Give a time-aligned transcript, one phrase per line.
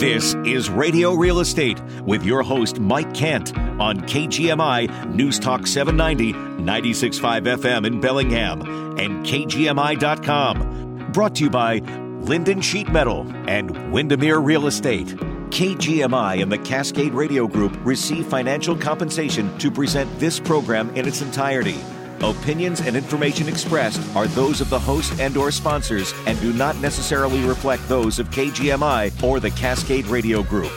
[0.00, 6.32] This is Radio Real Estate with your host, Mike Kent, on KGMI News Talk 790,
[6.32, 8.62] 96.5 FM in Bellingham,
[8.98, 11.12] and KGMI.com.
[11.12, 15.08] Brought to you by Lynden Sheet Metal and Windermere Real Estate.
[15.08, 21.20] KGMI and the Cascade Radio Group receive financial compensation to present this program in its
[21.20, 21.76] entirety.
[22.22, 26.76] Opinions and information expressed are those of the host and or sponsors and do not
[26.76, 30.70] necessarily reflect those of KGMI or the Cascade Radio Group.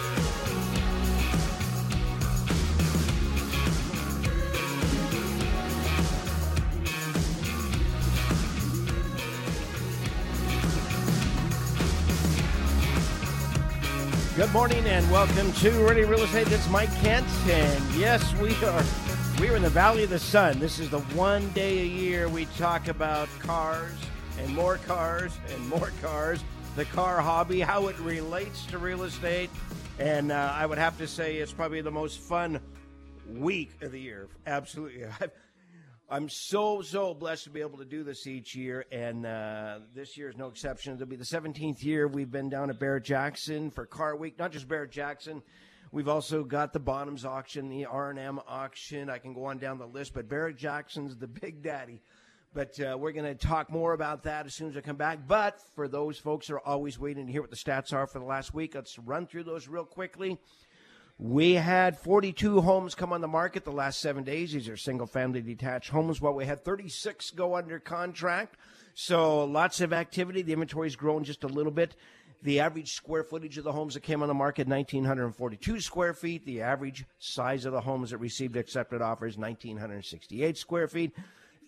[14.38, 16.52] Good morning and welcome to Radio Real Estate.
[16.53, 18.83] It's Mike Kent, and yes, we are
[19.43, 20.57] we're in the Valley of the Sun.
[20.59, 23.91] This is the one day a year we talk about cars
[24.39, 26.41] and more cars and more cars,
[26.77, 29.49] the car hobby, how it relates to real estate,
[29.99, 32.61] and uh, I would have to say it's probably the most fun
[33.27, 34.30] week of the year.
[34.47, 35.08] Absolutely.
[36.09, 40.16] I'm so, so blessed to be able to do this each year, and uh, this
[40.16, 40.94] year is no exception.
[40.94, 44.39] It'll be the 17th year we've been down at Barrett Jackson for Car Week.
[44.39, 45.44] Not just Barrett Jackson,
[45.94, 49.09] we've also got the Bonhams auction, the R&M auction.
[49.09, 52.02] I can go on down the list, but Barrett Jackson's the big daddy.
[52.53, 55.19] But uh, we're going to talk more about that as soon as I come back.
[55.27, 58.19] But for those folks who are always waiting to hear what the stats are for
[58.19, 60.38] the last week, let's run through those real quickly.
[61.19, 64.52] We had 42 homes come on the market the last seven days.
[64.52, 66.19] These are single family detached homes.
[66.19, 68.58] Well, we had 36 go under contract.
[68.95, 70.41] So lots of activity.
[70.41, 71.95] The inventory's grown just a little bit.
[72.44, 76.45] The average square footage of the homes that came on the market, 1,942 square feet.
[76.45, 81.16] The average size of the homes that received accepted offers, 1,968 square feet.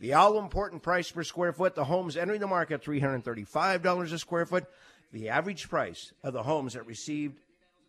[0.02, 4.46] The all important price per square foot, the homes entering the market, $335 a square
[4.46, 4.66] foot.
[5.14, 7.40] The average price of the homes that received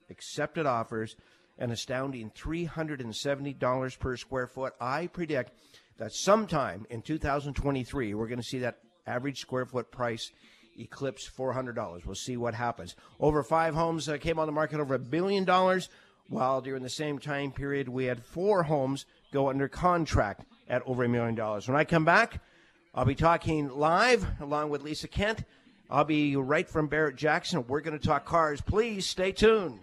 [0.09, 1.17] accepted offers,
[1.59, 4.74] an astounding $370 per square foot.
[4.80, 5.51] I predict
[5.98, 10.30] that sometime in 2023, we're going to see that average square foot price
[10.79, 12.05] eclipse $400.
[12.07, 12.95] We'll see what happens.
[13.20, 15.89] Over five homes uh, came on the market over a billion dollars,
[16.29, 21.05] while during the same time period, we had four homes go under contract at over
[21.05, 21.69] a million dollars.
[21.69, 22.41] When I come back,
[22.95, 25.45] I'll be talking live along with Lisa Kent.
[25.89, 27.65] I'll be right from Barrett Jackson.
[27.69, 28.61] We're going to talk cars.
[28.61, 29.79] Please stay tuned.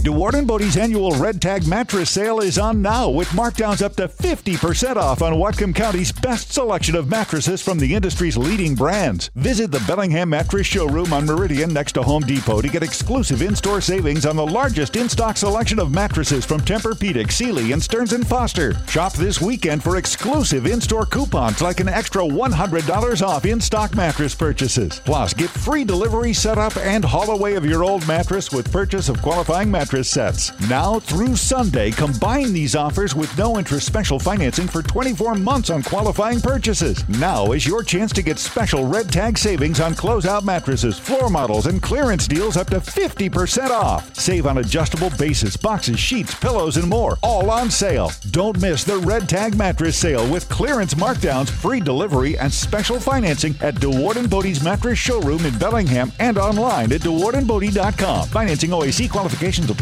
[0.00, 4.08] DeWaard and Bode's annual Red Tag mattress sale is on now with markdowns up to
[4.08, 9.30] 50% off on Whatcom County's best selection of mattresses from the industry's leading brands.
[9.34, 13.82] Visit the Bellingham Mattress Showroom on Meridian next to Home Depot to get exclusive in-store
[13.82, 18.72] savings on the largest in-stock selection of mattresses from Tempur-Pedic, Sealy, and Stearns & Foster.
[18.86, 25.02] Shop this weekend for exclusive in-store coupons like an extra $100 off in-stock mattress purchases.
[25.04, 29.20] Plus, get free delivery setup and haul away of your old mattress with purchase of
[29.20, 30.68] qualifying mattress sets.
[30.70, 35.82] Now through Sunday, combine these offers with no interest special financing for 24 months on
[35.82, 37.02] qualifying purchases.
[37.08, 41.66] Now is your chance to get special red tag savings on closeout mattresses, floor models,
[41.66, 44.14] and clearance deals up to 50% off.
[44.14, 48.12] Save on adjustable bases, boxes, sheets, pillows, and more, all on sale.
[48.30, 53.56] Don't miss the red tag mattress sale with clearance markdowns, free delivery, and special financing
[53.60, 58.28] at DeWaard and Bode's Mattress Showroom in Bellingham and online at DeWaardandBode.com.
[58.28, 59.79] Financing OAC qualifications apply.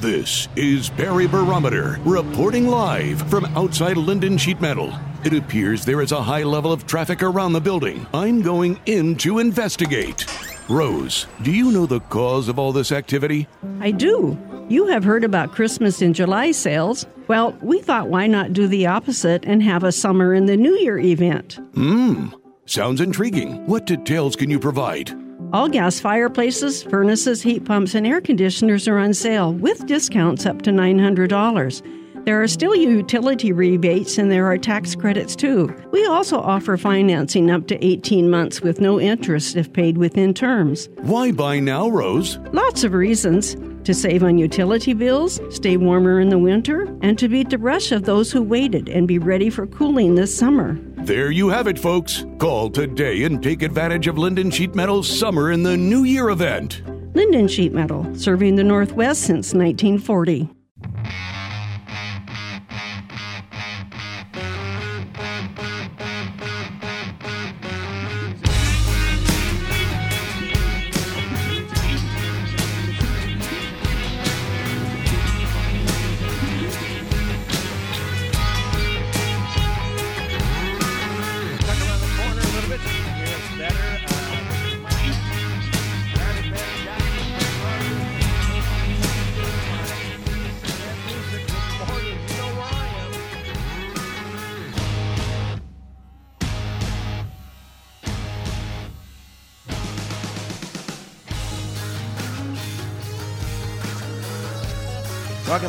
[0.00, 4.90] This is Barry Barometer reporting live from outside Lynden Sheet Metal.
[5.26, 8.06] It appears there is a high level of traffic around the building.
[8.14, 10.24] I'm going in to investigate.
[10.70, 13.46] Rose, do you know the cause of all this activity?
[13.80, 14.38] I do.
[14.70, 17.04] You have heard about Christmas in July sales.
[17.28, 20.78] Well, we thought why not do the opposite and have a summer in the New
[20.78, 21.60] Year event?
[21.74, 22.28] Hmm,
[22.64, 23.66] sounds intriguing.
[23.66, 25.25] What details can you provide?
[25.52, 30.62] All gas fireplaces, furnaces, heat pumps, and air conditioners are on sale with discounts up
[30.62, 32.24] to $900.
[32.24, 35.72] There are still utility rebates and there are tax credits too.
[35.92, 40.88] We also offer financing up to 18 months with no interest if paid within terms.
[41.02, 42.38] Why buy now, Rose?
[42.52, 43.56] Lots of reasons.
[43.84, 47.92] To save on utility bills, stay warmer in the winter, and to beat the rush
[47.92, 50.76] of those who waited and be ready for cooling this summer.
[51.06, 52.26] There you have it, folks.
[52.38, 56.82] Call today and take advantage of Lynden Sheet Metal's Summer in the New Year event.
[57.14, 60.55] Lynden Sheet Metal, serving the Northwest since 1940.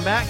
[0.08, 0.26] Back.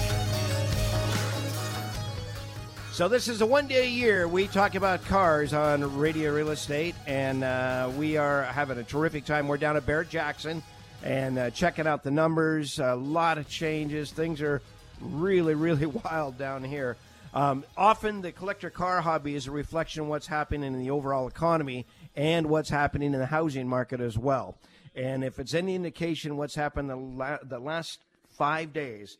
[2.90, 6.50] So this is a one day a year we talk about cars on Radio Real
[6.50, 9.46] Estate, and uh, we are having a terrific time.
[9.46, 10.64] We're down at Barrett Jackson
[11.04, 12.80] and uh, checking out the numbers.
[12.80, 14.10] A lot of changes.
[14.10, 14.62] Things are
[15.00, 16.96] really, really wild down here.
[17.32, 21.28] Um, often the collector car hobby is a reflection of what's happening in the overall
[21.28, 21.86] economy
[22.16, 24.58] and what's happening in the housing market as well.
[24.96, 29.18] And if it's any indication what's happened the, la- the last five days,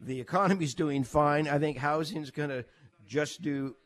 [0.00, 1.48] the economy's doing fine.
[1.48, 2.64] I think housing's going to
[3.06, 3.76] just do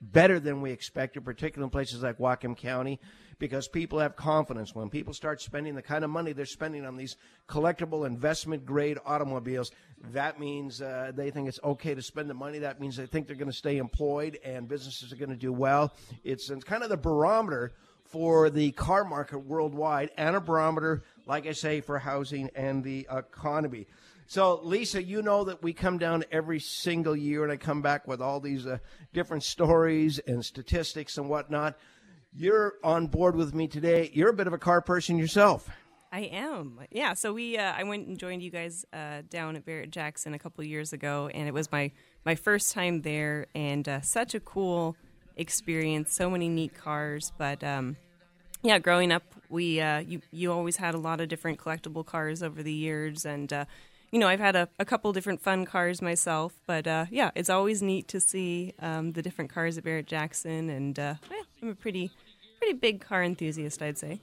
[0.00, 3.00] better than we expected, particularly in places like Whatcom County,
[3.38, 4.74] because people have confidence.
[4.74, 7.16] When people start spending the kind of money they're spending on these
[7.48, 9.70] collectible investment grade automobiles,
[10.10, 12.58] that means uh, they think it's okay to spend the money.
[12.58, 15.52] That means they think they're going to stay employed and businesses are going to do
[15.52, 15.94] well.
[16.24, 17.72] It's, it's kind of the barometer
[18.04, 23.06] for the car market worldwide and a barometer, like I say, for housing and the
[23.10, 23.86] economy.
[24.26, 28.08] So, Lisa, you know that we come down every single year and I come back
[28.08, 28.78] with all these uh,
[29.12, 31.78] different stories and statistics and whatnot.
[32.34, 34.10] You're on board with me today.
[34.14, 35.68] You're a bit of a car person yourself.
[36.12, 36.78] I am.
[36.90, 37.14] Yeah.
[37.14, 40.38] So we, uh, I went and joined you guys uh, down at Barrett Jackson a
[40.38, 41.90] couple years ago, and it was my
[42.26, 44.94] my first time there, and uh, such a cool
[45.36, 46.14] experience.
[46.14, 47.96] So many neat cars, but um,
[48.62, 52.42] yeah, growing up, we uh, you you always had a lot of different collectible cars
[52.42, 53.64] over the years, and uh,
[54.12, 57.48] you know, I've had a, a couple different fun cars myself, but uh, yeah, it's
[57.48, 61.68] always neat to see um, the different cars at Barrett Jackson, and uh, yeah, I'm
[61.70, 62.10] a pretty,
[62.58, 64.20] pretty big car enthusiast, I'd say.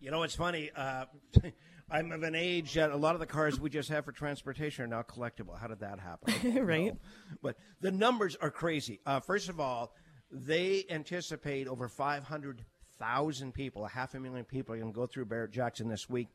[0.00, 0.70] You know, it's funny.
[0.74, 1.04] Uh,
[1.90, 4.84] I'm of an age that a lot of the cars we just have for transportation
[4.84, 5.56] are now collectible.
[5.58, 6.64] How did that happen?
[6.66, 6.86] right.
[6.86, 6.98] Know.
[7.42, 8.98] But the numbers are crazy.
[9.06, 9.94] Uh, first of all,
[10.32, 15.26] they anticipate over 500,000 people, a half a million people, are going to go through
[15.26, 16.28] Barrett Jackson this week.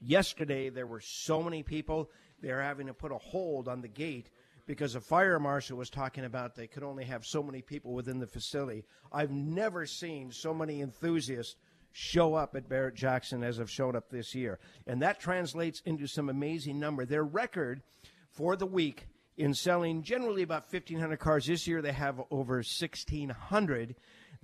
[0.00, 2.10] Yesterday, there were so many people,
[2.40, 4.30] they're having to put a hold on the gate
[4.66, 8.18] because a fire marshal was talking about they could only have so many people within
[8.18, 8.84] the facility.
[9.12, 11.56] I've never seen so many enthusiasts
[11.92, 14.58] show up at Barrett Jackson as have shown up this year.
[14.86, 17.04] And that translates into some amazing number.
[17.04, 17.82] Their record
[18.30, 19.06] for the week
[19.36, 21.46] in selling generally about 1,500 cars.
[21.46, 23.94] This year they have over 1,600.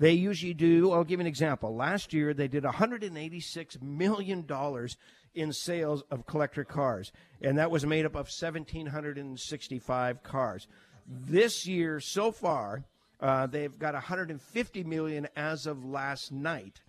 [0.01, 1.77] They usually do, I'll give you an example.
[1.77, 4.47] Last year they did $186 million
[5.35, 7.13] in sales of collector cars,
[7.43, 10.67] and that was made up of 1,765 cars.
[11.07, 12.85] This year, so far,
[13.21, 16.81] uh, they've got 150 million as of last night.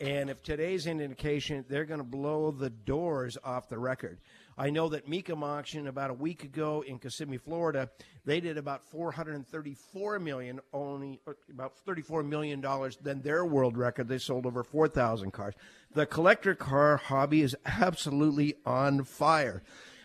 [0.00, 4.18] And if today's an indication, they're going to blow the doors off the record.
[4.58, 7.90] I know that Mecum Auction about a week ago in Kissimmee, Florida,
[8.24, 14.08] they did about 434 million, only uh, about 34 million dollars than their world record.
[14.08, 15.54] They sold over 4,000 cars.
[15.92, 19.62] The collector car hobby is absolutely on fire.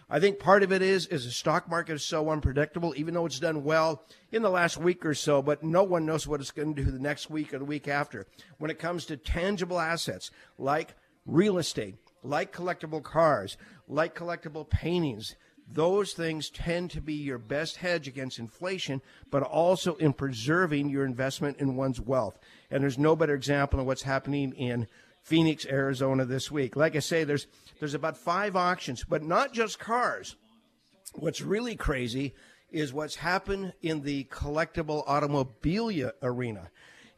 [0.10, 3.26] I think part of it is is the stock market is so unpredictable, even though
[3.26, 6.52] it's done well in the last week or so, but no one knows what it's
[6.52, 8.28] going to do the next week or the week after.
[8.58, 10.96] When it comes to tangible assets like
[11.26, 13.56] real estate, like collectible cars,
[13.92, 15.36] like collectible paintings,
[15.74, 21.06] those things tend to be your best hedge against inflation, but also in preserving your
[21.06, 22.40] investment in one's wealth.
[22.70, 24.88] And there's no better example of what's happening in
[25.22, 26.76] Phoenix, Arizona this week.
[26.76, 27.48] Like I say, there's
[27.80, 30.36] there's about five auctions, but not just cars.
[31.14, 32.34] What's really crazy
[32.72, 36.70] is what's happened in the collectible automobilia arena.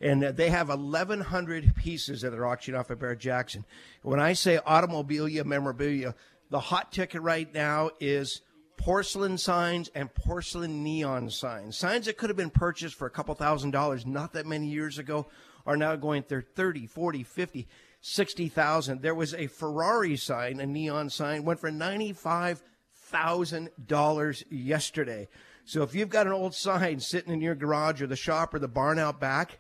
[0.02, 3.64] And they have 1,100 pieces that are auctioned off at Barrett Jackson.
[4.02, 6.14] When I say automobilia memorabilia,
[6.54, 8.42] the hot ticket right now is
[8.78, 11.76] porcelain signs and porcelain neon signs.
[11.76, 15.00] Signs that could have been purchased for a couple thousand dollars not that many years
[15.00, 15.26] ago
[15.66, 17.68] are now going for 30, 40, 50,
[18.02, 19.02] 60,000.
[19.02, 25.28] There was a Ferrari sign, a neon sign, went for $95,000 yesterday.
[25.66, 28.60] So if you've got an old sign sitting in your garage or the shop or
[28.60, 29.58] the barn out back,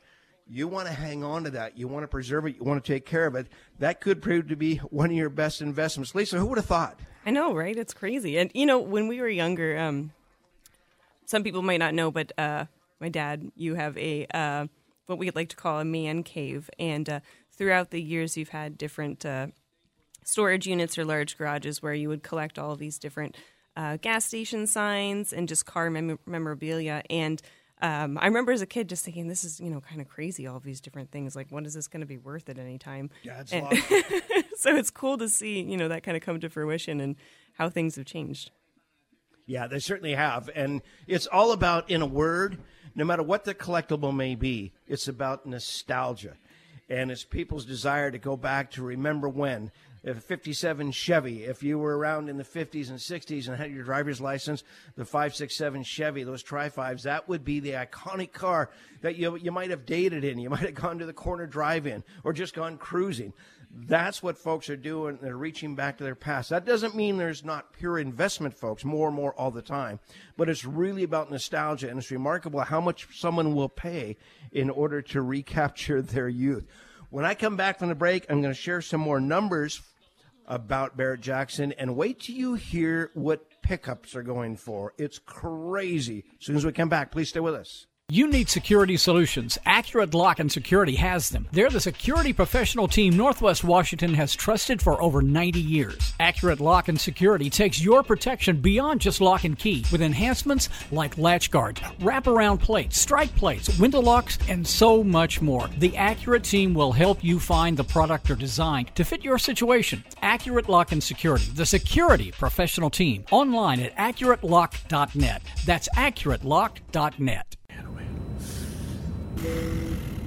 [0.47, 1.77] you want to hang on to that.
[1.77, 2.55] You want to preserve it.
[2.57, 3.47] You want to take care of it.
[3.79, 6.13] That could prove to be one of your best investments.
[6.13, 7.00] Lisa, who would have thought?
[7.25, 7.75] I know, right?
[7.75, 8.38] It's crazy.
[8.38, 10.12] And, you know, when we were younger, um,
[11.25, 12.65] some people might not know, but uh,
[13.00, 14.67] my dad, you have a uh,
[15.05, 16.69] what we like to call a man cave.
[16.77, 17.19] And uh,
[17.51, 19.47] throughout the years, you've had different uh,
[20.23, 23.35] storage units or large garages where you would collect all these different
[23.75, 27.03] uh, gas station signs and just car mem- memorabilia.
[27.09, 27.41] And
[27.83, 30.47] um, I remember as a kid just thinking, this is, you know, kind of crazy,
[30.47, 31.35] all these different things.
[31.35, 33.09] Like, when is this going to be worth at any time?
[33.23, 33.67] Yeah, it's and,
[34.55, 37.17] so it's cool to see, you know, that kind of come to fruition and
[37.55, 38.51] how things have changed.
[39.45, 40.49] Yeah, they certainly have.
[40.55, 42.57] And it's all about, in a word,
[42.95, 46.37] no matter what the collectible may be, it's about nostalgia.
[46.87, 49.73] And it's people's desire to go back to remember when
[50.05, 51.43] a 57 Chevy.
[51.43, 54.63] If you were around in the 50s and 60s and had your driver's license,
[54.95, 58.69] the 567 Chevy, those Tri Fives, that would be the iconic car
[59.01, 60.39] that you you might have dated in.
[60.39, 63.33] You might have gone to the corner drive-in or just gone cruising.
[63.75, 65.17] That's what folks are doing.
[65.19, 66.51] They're reaching back to their past.
[66.51, 70.00] That doesn't mean there's not pure investment, folks, more and more all the time.
[70.38, 74.17] But it's really about nostalgia, and it's remarkable how much someone will pay
[74.51, 76.67] in order to recapture their youth.
[77.10, 79.81] When I come back from the break, I'm going to share some more numbers
[80.45, 84.93] about Barrett Jackson, and wait till you hear what pickups are going for.
[84.97, 86.25] It's crazy.
[86.39, 87.88] As soon as we come back, please stay with us.
[88.10, 89.57] You need security solutions.
[89.65, 91.48] Accurate Lock and Security has them.
[91.53, 96.13] They're the security professional team Northwest Washington has trusted for over 90 years.
[96.19, 101.17] Accurate Lock and Security takes your protection beyond just lock and key with enhancements like
[101.17, 105.69] latch guards, wraparound plates, strike plates, window locks, and so much more.
[105.77, 110.03] The Accurate team will help you find the product or design to fit your situation.
[110.22, 115.41] Accurate Lock and Security, the security professional team, online at accuratelock.net.
[115.65, 117.52] That's accuratelock.net.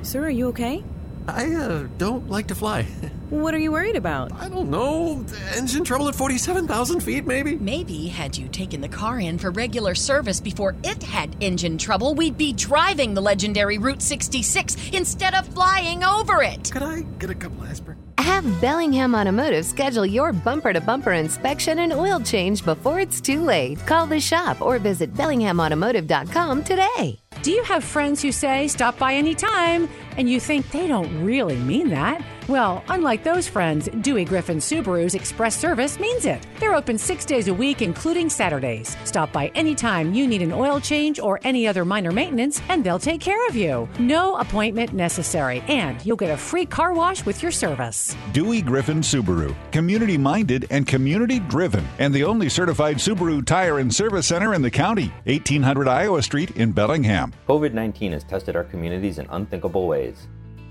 [0.02, 0.84] Sir, are you okay?
[1.28, 2.86] I uh, don't like to fly.
[3.28, 4.30] What are you worried about?
[4.34, 5.26] I don't know.
[5.56, 7.56] Engine trouble at 47,000 feet, maybe?
[7.56, 12.14] Maybe had you taken the car in for regular service before it had engine trouble,
[12.14, 16.70] we'd be driving the legendary Route 66 instead of flying over it.
[16.70, 17.98] Could I get a couple aspirin?
[18.18, 23.42] Have Bellingham Automotive schedule your bumper to bumper inspection and oil change before it's too
[23.42, 23.84] late.
[23.86, 27.18] Call the shop or visit BellinghamAutomotive.com today.
[27.46, 31.56] Do you have friends who say, stop by anytime, and you think they don't really
[31.56, 32.24] mean that?
[32.48, 36.46] Well, unlike those friends, Dewey Griffin Subaru's Express Service means it.
[36.60, 38.96] They're open six days a week, including Saturdays.
[39.02, 43.00] Stop by anytime you need an oil change or any other minor maintenance, and they'll
[43.00, 43.88] take care of you.
[43.98, 48.14] No appointment necessary, and you'll get a free car wash with your service.
[48.32, 53.92] Dewey Griffin Subaru, community minded and community driven, and the only certified Subaru tire and
[53.92, 55.12] service center in the county.
[55.24, 57.32] 1800 Iowa Street in Bellingham.
[57.48, 60.05] COVID 19 has tested our communities in unthinkable ways.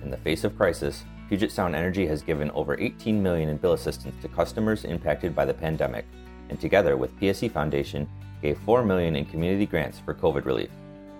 [0.03, 3.73] In the face of crisis, Puget Sound Energy has given over 18 million in bill
[3.73, 6.05] assistance to customers impacted by the pandemic,
[6.49, 8.07] and together with PSE Foundation,
[8.41, 10.69] gave 4 million in community grants for COVID relief.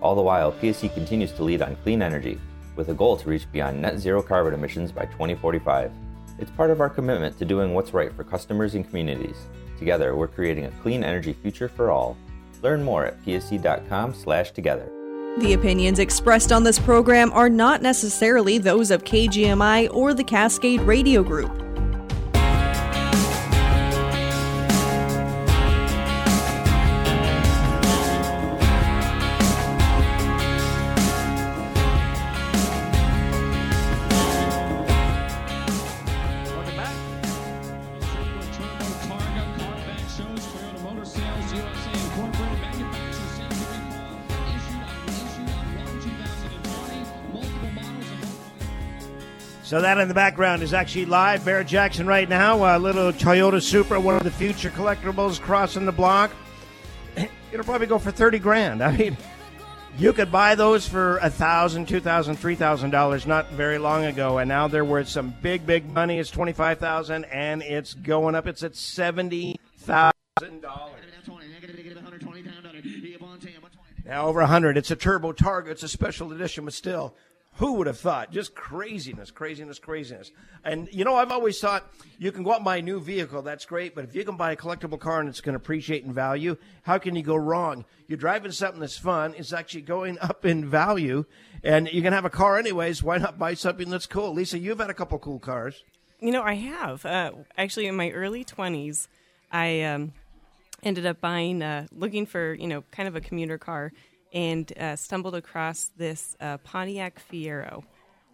[0.00, 2.38] All the while, PSE continues to lead on clean energy,
[2.76, 5.90] with a goal to reach beyond net zero carbon emissions by 2045.
[6.38, 9.46] It's part of our commitment to doing what's right for customers and communities.
[9.78, 12.16] Together, we're creating a clean energy future for all.
[12.62, 14.95] Learn more at pse.com/together.
[15.38, 20.80] The opinions expressed on this program are not necessarily those of KGMI or the Cascade
[20.80, 21.52] Radio Group.
[49.66, 51.44] So that in the background is actually live.
[51.44, 55.90] Barrett Jackson right now, a little Toyota Supra, one of the future collectibles crossing the
[55.90, 56.30] block.
[57.52, 58.80] It'll probably go for thirty grand.
[58.84, 59.16] I mean,
[59.98, 64.04] you could buy those for a thousand, two thousand, three thousand dollars not very long
[64.04, 66.20] ago, and now they're worth some big, big money.
[66.20, 68.46] It's twenty five thousand, and it's going up.
[68.46, 70.92] It's at seventy thousand dollars.
[74.04, 74.76] Now over a hundred.
[74.76, 75.70] It's a turbo targa.
[75.70, 77.16] It's a special edition, but still,
[77.56, 78.30] who would have thought?
[78.30, 80.30] Just craziness, craziness, craziness.
[80.64, 83.42] And you know, I've always thought you can go out and buy a new vehicle,
[83.42, 86.04] that's great, but if you can buy a collectible car and it's going to appreciate
[86.04, 87.84] in value, how can you go wrong?
[88.08, 91.24] You're driving something that's fun, it's actually going up in value,
[91.64, 93.02] and you can have a car anyways.
[93.02, 94.32] Why not buy something that's cool?
[94.34, 95.82] Lisa, you've had a couple cool cars.
[96.20, 97.04] You know, I have.
[97.04, 99.08] Uh, actually, in my early 20s,
[99.52, 100.12] I um,
[100.82, 103.92] ended up buying, uh, looking for, you know, kind of a commuter car
[104.36, 107.82] and uh, stumbled across this uh, Pontiac Fiero.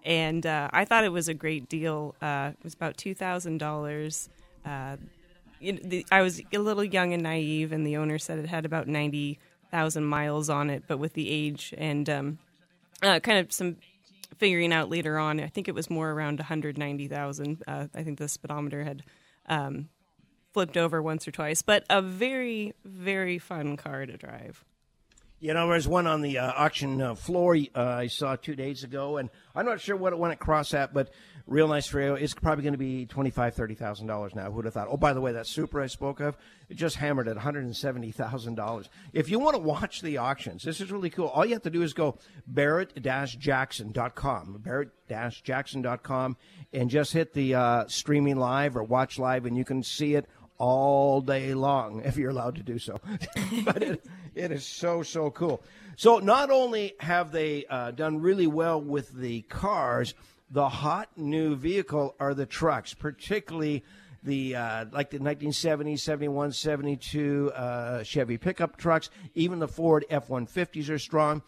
[0.05, 2.17] And uh, I thought it was a great deal.
[2.21, 4.29] Uh, it was about $2,000.
[4.67, 4.97] Uh,
[6.11, 10.05] I was a little young and naive, and the owner said it had about 90,000
[10.05, 12.39] miles on it, but with the age and um,
[13.01, 13.77] uh, kind of some
[14.39, 17.63] figuring out later on, I think it was more around 190,000.
[17.69, 19.05] I think the speedometer had
[19.47, 19.89] um,
[20.53, 24.65] flipped over once or twice, but a very, very fun car to drive.
[25.43, 28.85] You know, there's one on the uh, auction uh, floor uh, I saw two days
[28.85, 31.11] ago, and I'm not sure what it went across at, but
[31.49, 32.15] real nice Fiero.
[32.15, 34.53] It's probably going to be twenty five, thirty thousand dollars now.
[34.53, 34.87] Who'd have thought?
[34.89, 36.37] Oh, by the way, that Supra I spoke of,
[36.69, 38.89] it just hammered at one hundred and seventy thousand dollars.
[39.13, 41.27] If you want to watch the auctions, this is really cool.
[41.27, 46.37] All you have to do is go Barrett-Jackson.com, Barrett-Jackson.com,
[46.73, 50.29] and just hit the uh, streaming live or watch live, and you can see it
[50.63, 53.01] all day long if you're allowed to do so.
[53.65, 55.61] but it, it is so so cool.
[55.97, 60.15] So not only have they uh, done really well with the cars,
[60.53, 63.83] the hot new vehicle are the trucks, particularly
[64.23, 69.11] the uh, like the 1970, 71, 72 uh, Chevy pickup trucks.
[69.35, 71.43] Even the Ford F-150s are strong.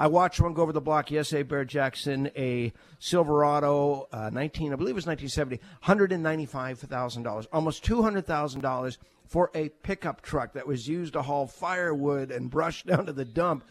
[0.00, 4.76] I watched one go over the block yesterday, Barrett Jackson, a Silverado, uh, 19, I
[4.76, 11.20] believe it was 1970, $195,000, almost $200,000 for a pickup truck that was used to
[11.20, 13.62] haul firewood and brush down to the dump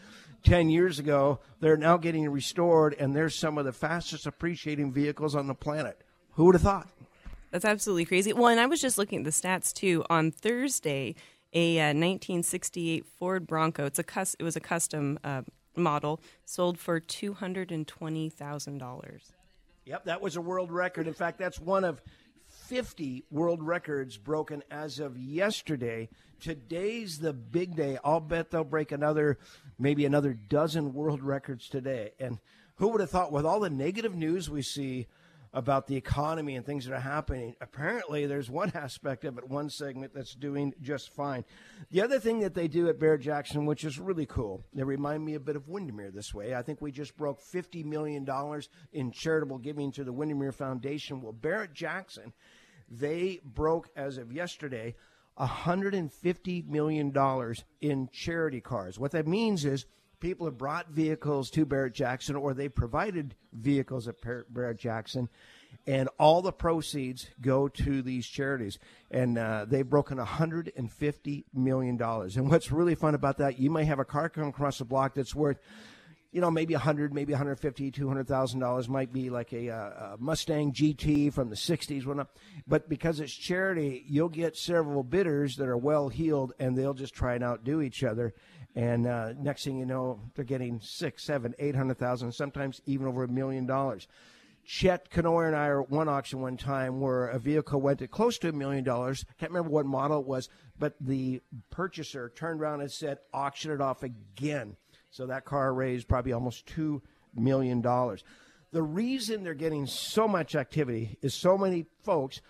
[0.44, 1.40] 10 years ago.
[1.58, 6.00] They're now getting restored, and they're some of the fastest appreciating vehicles on the planet.
[6.34, 6.88] Who would have thought?
[7.50, 8.32] That's absolutely crazy.
[8.32, 10.04] Well, and I was just looking at the stats too.
[10.08, 11.16] On Thursday,
[11.52, 13.86] a uh, 1968 Ford Bronco.
[13.86, 15.42] It's a cus- It was a custom uh,
[15.76, 19.32] model sold for two hundred and twenty thousand dollars.
[19.84, 21.06] Yep, that was a world record.
[21.06, 22.02] In fact, that's one of
[22.50, 26.08] 50 world records broken as of yesterday.
[26.40, 27.98] Today's the big day.
[28.04, 29.38] I'll bet they'll break another,
[29.78, 32.12] maybe another dozen world records today.
[32.18, 32.38] And
[32.76, 35.06] who would have thought, with all the negative news we see
[35.52, 37.54] about the economy and things that are happening.
[37.60, 41.44] Apparently, there's one aspect of it, one segment that's doing just fine.
[41.90, 45.24] The other thing that they do at Barrett Jackson, which is really cool, they remind
[45.24, 46.54] me a bit of Windermere this way.
[46.54, 48.26] I think we just broke $50 million
[48.92, 51.20] in charitable giving to the Windermere Foundation.
[51.20, 52.32] Well, Barrett Jackson,
[52.88, 54.94] they broke, as of yesterday,
[55.38, 58.98] $150 million in charity cars.
[58.98, 59.86] What that means is
[60.20, 64.16] people have brought vehicles to Barrett Jackson or they provided vehicles at
[64.50, 65.28] Barrett Jackson,
[65.86, 68.78] and all the proceeds go to these charities.
[69.10, 72.00] And uh, they've broken $150 million.
[72.00, 75.14] And what's really fun about that, you may have a car come across the block
[75.14, 75.58] that's worth
[76.32, 80.72] you know, maybe 100, maybe 150, 200,000 dollars might be like a, uh, a, Mustang
[80.72, 82.28] GT from the 60s, whatnot.
[82.66, 87.14] But because it's charity, you'll get several bidders that are well heeled, and they'll just
[87.14, 88.32] try and outdo each other.
[88.76, 93.06] And uh, next thing you know, they're getting six, seven, eight hundred thousand, sometimes even
[93.06, 94.06] over a million dollars.
[94.64, 98.10] Chet Canoyer and I are at one auction one time where a vehicle went at
[98.10, 99.24] close to a million dollars.
[99.38, 103.80] Can't remember what model it was, but the purchaser turned around and said, auction it
[103.80, 104.76] off again.
[105.10, 107.00] So that car raised probably almost $2
[107.34, 107.82] million.
[107.82, 112.40] The reason they're getting so much activity is so many folks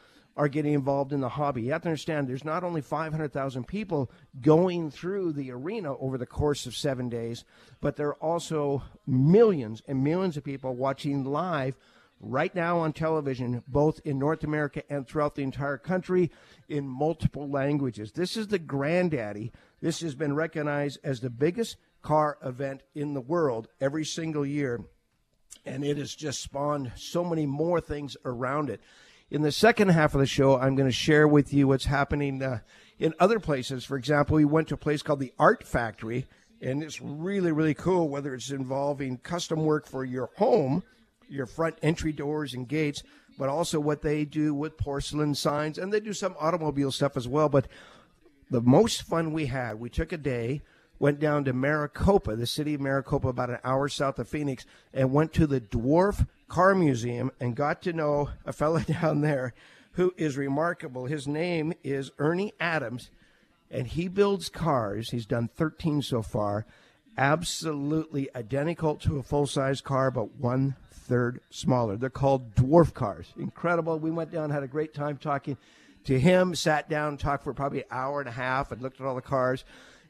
[0.41, 1.61] are getting involved in the hobby.
[1.61, 6.25] You have to understand there's not only 500,000 people going through the arena over the
[6.25, 7.45] course of seven days,
[7.83, 11.77] but there are also millions and millions of people watching live
[12.21, 16.31] right now on television, both in North America and throughout the entire country
[16.71, 18.13] in multiple languages.
[18.13, 19.53] This is the granddaddy.
[19.83, 24.81] This has been recognized as the biggest car event in the world every single year.
[25.67, 28.81] And it has just spawned so many more things around it.
[29.31, 32.43] In the second half of the show, I'm going to share with you what's happening
[32.43, 32.59] uh,
[32.99, 33.85] in other places.
[33.85, 36.27] For example, we went to a place called the Art Factory,
[36.61, 40.83] and it's really, really cool, whether it's involving custom work for your home,
[41.29, 43.05] your front entry doors and gates,
[43.39, 47.29] but also what they do with porcelain signs, and they do some automobile stuff as
[47.29, 47.49] well.
[47.49, 47.69] But
[48.51, 50.61] the most fun we had, we took a day
[50.99, 55.13] went down to Maricopa, the city of Maricopa, about an hour south of Phoenix, and
[55.13, 59.55] went to the Dwarf Car Museum and got to know a fellow down there
[59.93, 61.07] who is remarkable.
[61.07, 63.11] His name is Ernie Adams,
[63.71, 65.11] and he builds cars.
[65.11, 66.67] He's done 13 so far,
[67.17, 71.97] absolutely identical to a full size car, but one third smaller.
[71.97, 73.33] They're called dwarf cars.
[73.39, 73.99] Incredible.
[73.99, 75.57] We went down, had a great time talking
[76.05, 79.07] to him, sat down, talked for probably an hour and a half, and looked at
[79.07, 79.65] all the cars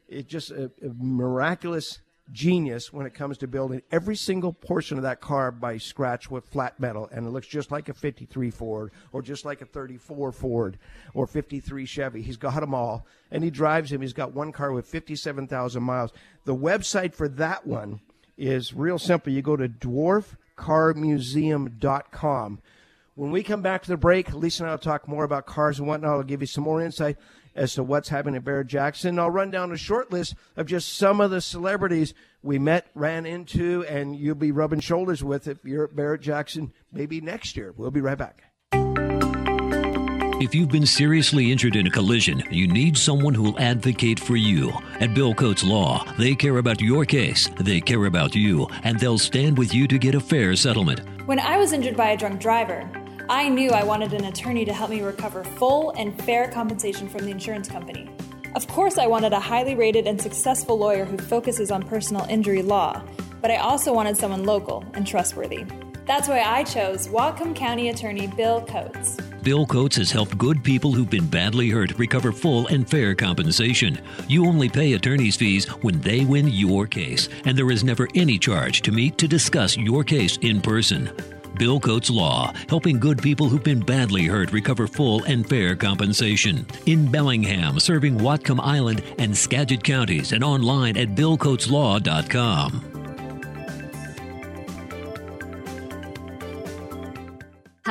[0.09, 2.01] It just a, a miraculous
[2.33, 6.47] genius when it comes to building every single portion of that car by scratch with
[6.47, 10.33] flat metal and it looks just like a 53 Ford or just like a 34
[10.33, 10.79] Ford
[11.15, 12.23] or 53 Chevy.
[12.23, 16.13] He's got them all and he drives them he's got one car with 57,000 miles.
[16.45, 18.01] The website for that one
[18.37, 19.33] is real simple.
[19.33, 22.59] You go to dwarfcarmuseum.com
[23.15, 25.79] when we come back to the break Lisa and I will talk more about cars
[25.79, 27.17] and whatnot I'll give you some more insight
[27.55, 29.19] as to what's happening at Barrett Jackson.
[29.19, 33.27] I'll run down a short list of just some of the celebrities we met, ran
[33.27, 37.75] into, and you'll be rubbing shoulders with if you're at Barrett Jackson maybe next year.
[37.77, 38.45] We'll be right back.
[40.43, 44.37] If you've been seriously injured in a collision, you need someone who will advocate for
[44.37, 44.73] you.
[44.99, 49.19] At Bill Coates Law, they care about your case, they care about you, and they'll
[49.19, 51.03] stand with you to get a fair settlement.
[51.27, 52.91] When I was injured by a drunk driver,
[53.31, 57.27] I knew I wanted an attorney to help me recover full and fair compensation from
[57.27, 58.11] the insurance company.
[58.57, 62.61] Of course, I wanted a highly rated and successful lawyer who focuses on personal injury
[62.61, 63.01] law,
[63.41, 65.65] but I also wanted someone local and trustworthy.
[66.07, 69.17] That's why I chose Whatcom County Attorney Bill Coates.
[69.45, 74.01] Bill Coates has helped good people who've been badly hurt recover full and fair compensation.
[74.27, 78.41] You only pay attorney's fees when they win your case, and there is never any
[78.41, 81.40] charge to meet to discuss your case in person.
[81.61, 86.67] Bill Coates Law, helping good people who've been badly hurt recover full and fair compensation.
[86.87, 93.00] In Bellingham, serving Whatcom Island and Skagit counties, and online at BillCoatesLaw.com.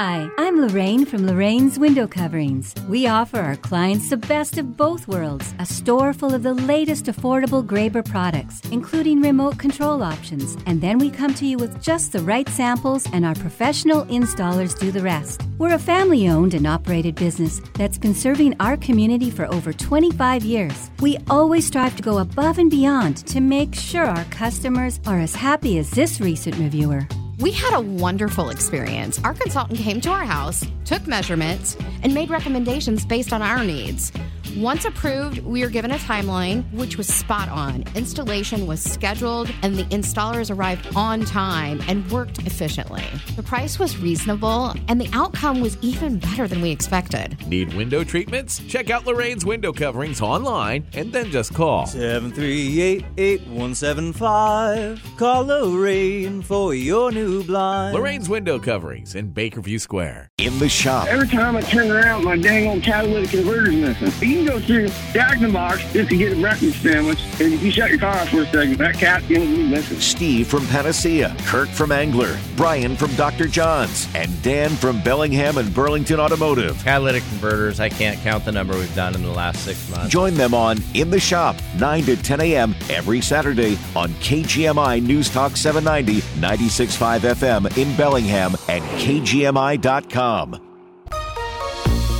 [0.02, 2.74] Hi, I'm Lorraine from Lorraine's Window Coverings.
[2.88, 7.08] We offer our clients the best of both worlds a store full of the latest
[7.08, 10.56] affordable Graber products, including remote control options.
[10.66, 14.80] And then we come to you with just the right samples, and our professional installers
[14.80, 15.42] do the rest.
[15.58, 20.46] We're a family owned and operated business that's been serving our community for over 25
[20.46, 20.92] years.
[21.02, 25.36] We always strive to go above and beyond to make sure our customers are as
[25.36, 27.06] happy as this recent reviewer.
[27.40, 29.18] We had a wonderful experience.
[29.24, 34.12] Our consultant came to our house, took measurements, and made recommendations based on our needs.
[34.60, 37.82] Once approved, we were given a timeline, which was spot on.
[37.96, 43.06] Installation was scheduled, and the installers arrived on time and worked efficiently.
[43.38, 47.38] The price was reasonable, and the outcome was even better than we expected.
[47.48, 48.60] Need window treatments?
[48.68, 55.02] Check out Lorraine's window coverings online and then just call 738 8175.
[55.16, 57.96] Call Lorraine for your new blind.
[57.96, 60.32] Lorraine's window coverings in Bakerview Square.
[60.38, 61.08] In the shop.
[61.08, 64.49] Every time I turn around, my dang old catalytic converter's missing.
[64.50, 67.54] You can go through Jack in the Box just to get a breakfast sandwich, and
[67.54, 70.00] if you shut your car off for a second, that cat's going to be missing.
[70.00, 73.48] Steve from Panacea, Kirk from Angler, Brian from Dr.
[73.48, 76.84] John's, and Dan from Bellingham and Burlington Automotive.
[76.84, 80.10] Catalytic converters, I can't count the number we've done in the last six months.
[80.10, 82.76] Join them on In the Shop, 9 to 10 a.m.
[82.90, 90.69] every Saturday on KGMI News Talk 790, 96.5 FM in Bellingham and KGMI.com.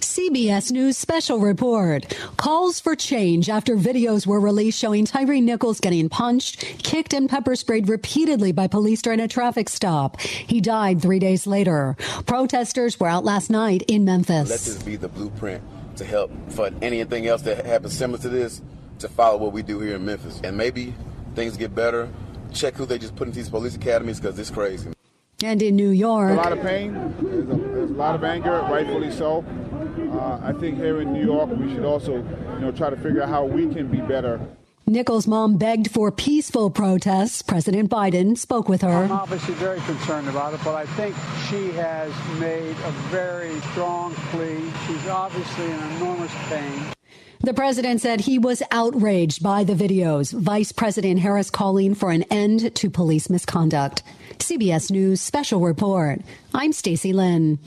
[0.00, 2.16] CBS News Special Report.
[2.36, 7.56] Calls for change after videos were released showing Tyre Nichols getting punched, kicked, and pepper
[7.56, 10.20] sprayed repeatedly by police during a traffic stop.
[10.20, 11.96] He died three days later.
[12.26, 14.50] Protesters were out last night in Memphis.
[14.50, 15.62] Let this be the blueprint
[15.96, 18.62] to help for anything else that happens similar to this
[19.00, 20.40] to follow what we do here in Memphis.
[20.44, 20.94] And maybe
[21.34, 22.08] things get better.
[22.52, 24.90] Check who they just put into these police academies because it's crazy.
[25.44, 28.50] And in New York, a lot of pain, there's a, there's a lot of anger,
[28.68, 29.44] rightfully so.
[30.18, 33.22] Uh, I think here in New York, we should also, you know, try to figure
[33.22, 34.40] out how we can be better.
[34.84, 37.42] Nichols' mom begged for peaceful protests.
[37.42, 38.88] President Biden spoke with her.
[38.88, 41.14] I'm obviously very concerned about it, but I think
[41.48, 44.58] she has made a very strong plea.
[44.86, 46.82] She's obviously in enormous pain.
[47.40, 50.32] The president said he was outraged by the videos.
[50.32, 54.02] Vice President Harris calling for an end to police misconduct.
[54.38, 56.22] CBS News special report.
[56.52, 57.60] I'm Stacey Lynn.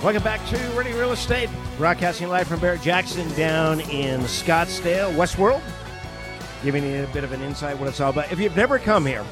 [0.00, 5.60] Welcome back to Radio Real Estate, broadcasting live from Barrett Jackson down in Scottsdale, Westworld.
[6.62, 8.30] Giving you a bit of an insight what it's all about.
[8.30, 9.24] If you've never come here,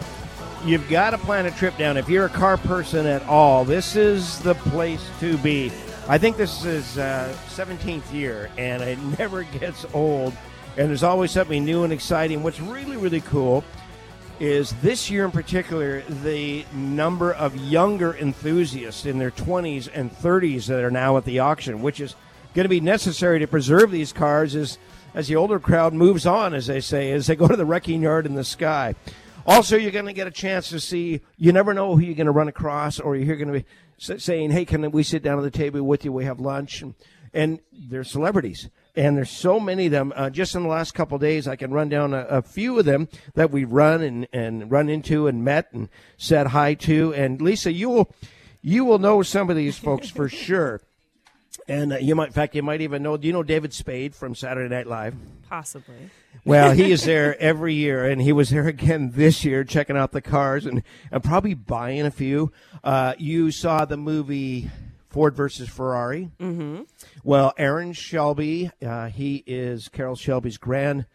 [0.64, 1.96] you've got to plan a trip down.
[1.96, 5.70] If you're a car person at all, this is the place to be.
[6.09, 10.37] I think this is uh, 17th year, and it never gets old.
[10.76, 12.42] And there's always something new and exciting.
[12.42, 13.62] What's really, really cool
[14.38, 20.66] is this year in particular the number of younger enthusiasts in their 20s and 30s
[20.66, 22.14] that are now at the auction, which is
[22.55, 24.79] going to be necessary to preserve these cars as
[25.14, 28.03] as the older crowd moves on, as they say, as they go to the wrecking
[28.03, 28.94] yard in the sky.
[29.46, 31.22] Also, you're going to get a chance to see.
[31.38, 34.51] You never know who you're going to run across, or you're going to be saying,
[34.51, 36.12] "Hey, can we sit down at the table with you?
[36.12, 36.94] We have lunch." And,
[37.33, 38.68] and they're celebrities.
[38.97, 40.13] And there's so many of them.
[40.17, 42.79] Uh, just in the last couple of days, I can run down a, a few
[42.79, 47.13] of them that we've run and, and run into and met and said hi to.
[47.15, 48.15] And Lisa, you will
[48.63, 50.81] you will know some of these folks for sure.
[51.69, 53.17] And uh, you might, in fact, you might even know.
[53.17, 55.15] Do you know David Spade from Saturday Night Live?
[55.49, 56.11] Possibly.
[56.45, 60.13] Well, he is there every year, and he was there again this year, checking out
[60.13, 62.53] the cars and, and probably buying a few.
[62.85, 64.71] Uh, you saw the movie
[65.16, 66.31] Ford versus Ferrari.
[66.38, 66.83] Mm-hmm.
[67.24, 71.07] Well, Aaron Shelby, uh, he is Carroll Shelby's grandson.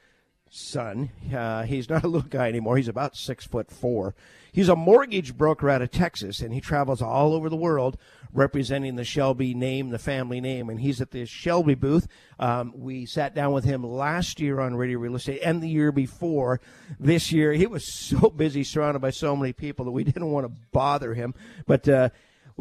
[1.31, 2.77] Uh, he's not a little guy anymore.
[2.77, 4.15] He's about six foot four.
[4.51, 7.95] He's a mortgage broker out of Texas, and he travels all over the world
[8.33, 10.67] representing the Shelby name, the family name.
[10.71, 12.07] And he's at the Shelby booth.
[12.39, 15.91] Um, we sat down with him last year on Radio Real Estate and the year
[15.91, 16.59] before.
[16.99, 20.47] This year, he was so busy, surrounded by so many people that we didn't want
[20.47, 21.35] to bother him.
[21.67, 22.09] But uh,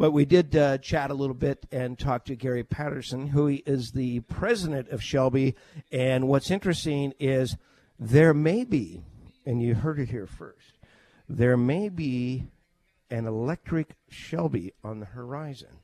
[0.01, 3.91] well, we did uh, chat a little bit and talk to Gary Patterson, who is
[3.91, 5.53] the president of Shelby.
[5.91, 7.55] And what's interesting is
[7.99, 9.03] there may be,
[9.45, 10.79] and you heard it here first,
[11.29, 12.47] there may be
[13.11, 15.77] an electric Shelby on the horizon.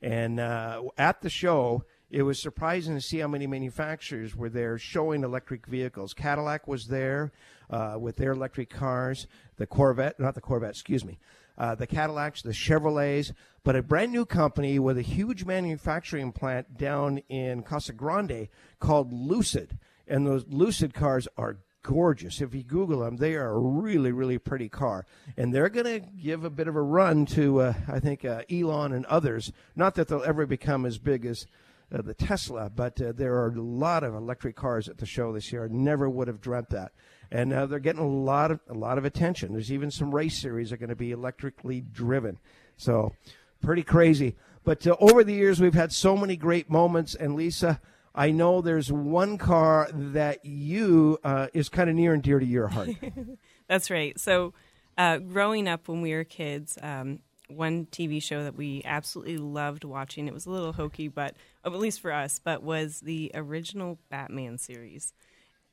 [0.00, 4.78] And uh, at the show, it was surprising to see how many manufacturers were there
[4.78, 6.14] showing electric vehicles.
[6.14, 7.32] Cadillac was there
[7.70, 11.18] uh, with their electric cars, the Corvette, not the Corvette, excuse me,
[11.58, 13.32] uh, the Cadillacs, the Chevrolets,
[13.64, 19.12] but a brand new company with a huge manufacturing plant down in Casa Grande called
[19.12, 19.78] Lucid.
[20.06, 22.40] And those Lucid cars are gorgeous.
[22.40, 25.04] If you Google them, they are a really, really pretty car.
[25.36, 28.42] And they're going to give a bit of a run to, uh, I think, uh,
[28.50, 29.52] Elon and others.
[29.74, 31.46] Not that they'll ever become as big as
[31.92, 35.32] uh, the Tesla, but uh, there are a lot of electric cars at the show
[35.32, 35.64] this year.
[35.64, 36.92] I never would have dreamt that.
[37.30, 39.52] And uh, they're getting a lot of a lot of attention.
[39.52, 42.38] There's even some race series that are going to be electrically driven.
[42.76, 43.12] So,
[43.60, 44.36] pretty crazy.
[44.64, 47.14] But uh, over the years, we've had so many great moments.
[47.14, 47.80] And Lisa,
[48.14, 52.46] I know there's one car that you uh, is kind of near and dear to
[52.46, 52.90] your heart.
[53.68, 54.18] That's right.
[54.18, 54.54] So,
[54.96, 59.84] uh, growing up when we were kids, um, one TV show that we absolutely loved
[59.84, 63.98] watching, it was a little hokey, but at least for us, but was the original
[64.10, 65.12] Batman series.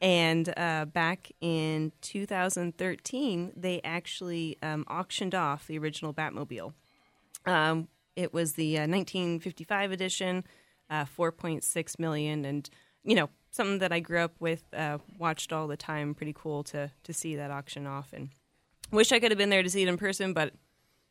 [0.01, 6.73] And uh, back in 2013, they actually um, auctioned off the original Batmobile.
[7.45, 10.43] Um, it was the uh, 1955 edition,
[10.89, 12.69] uh, 4.6 million, and
[13.03, 16.13] you know something that I grew up with, uh, watched all the time.
[16.13, 18.29] Pretty cool to to see that auction off, and
[18.91, 20.53] wish I could have been there to see it in person, but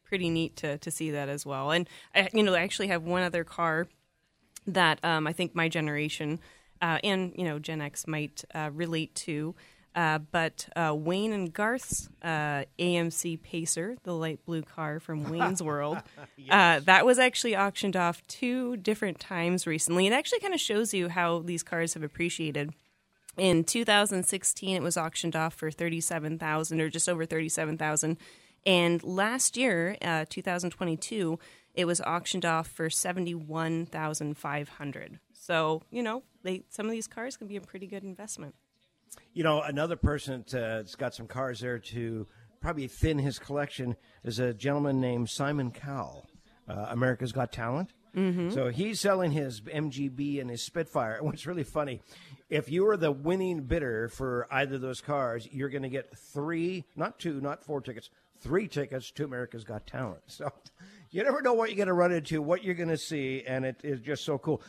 [0.04, 1.70] pretty neat to to see that as well.
[1.70, 3.86] And I, you know, I actually have one other car
[4.66, 6.40] that um, I think my generation
[6.84, 9.54] uh, and you know Gen X might uh, relate to.
[9.96, 15.62] Uh, but uh, Wayne and Garth's uh, AMC Pacer, the light blue car from Wayne's
[15.62, 15.98] World,
[16.50, 20.08] uh, that was actually auctioned off two different times recently.
[20.08, 22.74] It actually kind of shows you how these cars have appreciated.
[23.36, 28.16] In 2016, it was auctioned off for 37,000 or just over 37,000,
[28.66, 29.96] and last year,
[30.28, 31.38] 2022,
[31.74, 35.20] it was auctioned off for 71,500.
[35.32, 38.54] So, you know, they some of these cars can be a pretty good investment.
[39.32, 42.26] You know, another person that's got some cars there to
[42.60, 46.26] probably thin his collection is a gentleman named Simon Cowell.
[46.68, 47.92] Uh, America's Got Talent.
[48.16, 48.50] Mm-hmm.
[48.50, 51.14] So he's selling his MGB and his Spitfire.
[51.18, 52.00] And what's really funny,
[52.48, 56.16] if you are the winning bidder for either of those cars, you're going to get
[56.16, 58.08] three, not two, not four tickets,
[58.40, 60.22] three tickets to America's Got Talent.
[60.28, 60.50] So
[61.10, 63.64] you never know what you're going to run into, what you're going to see, and
[63.64, 64.62] it is just so cool.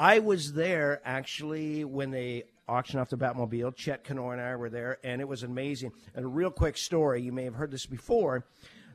[0.00, 3.76] I was there actually when they auctioned off the Batmobile.
[3.76, 5.92] Chet Kenor and I were there, and it was amazing.
[6.14, 8.46] And a real quick story you may have heard this before.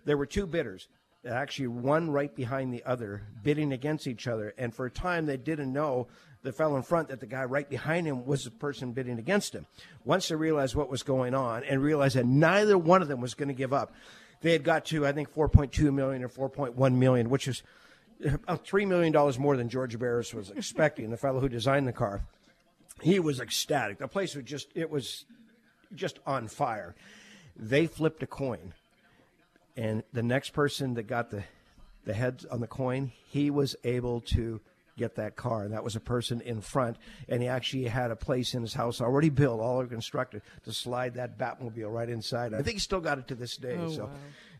[0.05, 0.87] There were two bidders,
[1.23, 4.55] actually, one right behind the other, bidding against each other.
[4.57, 6.07] And for a time, they didn't know
[6.41, 9.53] the fellow in front that the guy right behind him was the person bidding against
[9.53, 9.67] him.
[10.05, 13.35] Once they realized what was going on and realized that neither one of them was
[13.35, 13.93] going to give up,
[14.41, 17.61] they had got to I think 4.2 million or 4.1 million, which is
[18.63, 21.09] three million dollars more than George Barris was expecting.
[21.09, 22.21] the fellow who designed the car,
[23.01, 23.97] he was ecstatic.
[23.97, 25.25] The place was just it was
[25.93, 26.95] just on fire.
[27.55, 28.73] They flipped a coin,
[29.77, 31.43] and the next person that got the
[32.05, 34.61] the heads on the coin, he was able to
[34.97, 35.63] get that car.
[35.63, 36.97] And that was a person in front.
[37.27, 41.15] And he actually had a place in his house already built, all constructed, to slide
[41.15, 42.53] that Batmobile right inside.
[42.53, 43.77] I think he still got it to this day.
[43.79, 44.11] Oh, so, wow.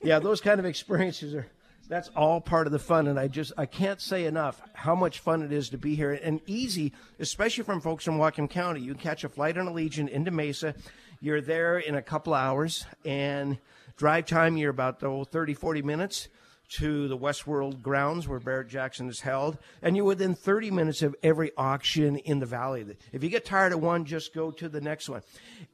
[0.04, 1.48] yeah, those kind of experiences are.
[1.88, 5.20] That's all part of the fun, and I just I can't say enough how much
[5.20, 8.82] fun it is to be here and easy, especially from folks from Whatcom County.
[8.82, 10.74] You catch a flight on Allegiant into Mesa,
[11.22, 13.60] you're there in a couple hours, and
[13.98, 16.28] drive time you're about oh, 30, 40 minutes
[16.68, 21.16] to the Westworld grounds where Barrett Jackson is held, and you're within 30 minutes of
[21.22, 22.84] every auction in the valley.
[23.12, 25.22] If you get tired of one, just go to the next one.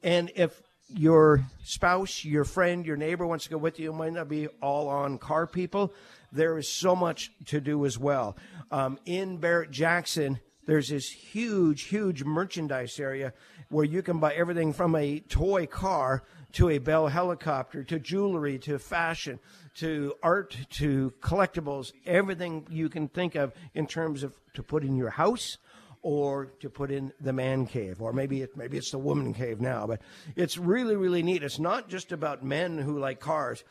[0.02, 0.62] And if
[0.94, 4.48] your spouse, your friend, your neighbor wants to go with you, it might not be
[4.60, 5.92] all on car people.
[6.32, 8.36] There is so much to do as well.
[8.70, 13.32] Um, in Barrett Jackson, there's this huge, huge merchandise area
[13.68, 18.58] where you can buy everything from a toy car to a Bell helicopter to jewelry
[18.58, 19.38] to fashion
[19.74, 24.96] to art to collectibles, everything you can think of in terms of to put in
[24.96, 25.56] your house
[26.02, 29.60] or to put in the man cave, or maybe it, maybe it's the woman cave
[29.60, 29.86] now.
[29.86, 30.00] But
[30.36, 31.42] it's really really neat.
[31.42, 33.64] It's not just about men who like cars.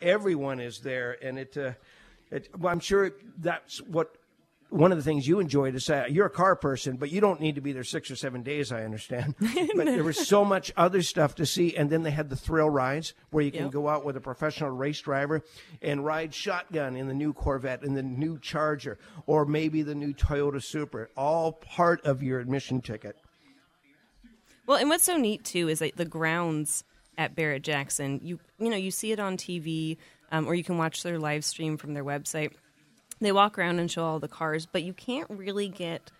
[0.00, 1.56] Everyone is there, and it.
[1.56, 1.72] Uh,
[2.30, 4.16] it well, I'm sure that's what
[4.68, 7.40] one of the things you enjoy to say you're a car person, but you don't
[7.40, 8.72] need to be there six or seven days.
[8.72, 9.34] I understand,
[9.76, 12.68] but there was so much other stuff to see, and then they had the thrill
[12.70, 13.72] rides where you can Yep.
[13.72, 15.42] go out with a professional race driver
[15.80, 20.12] and ride shotgun in the new Corvette, in the new Charger, or maybe the new
[20.12, 21.08] Toyota Supra.
[21.16, 23.16] All part of your admission ticket.
[24.66, 26.82] Well, and what's so neat too is that the grounds
[27.16, 29.96] at Barrett Jackson, you you know, you see it on TV,
[30.32, 32.52] um, or you can watch their live stream from their website.
[33.20, 36.10] They walk around and show all the cars, but you can't really get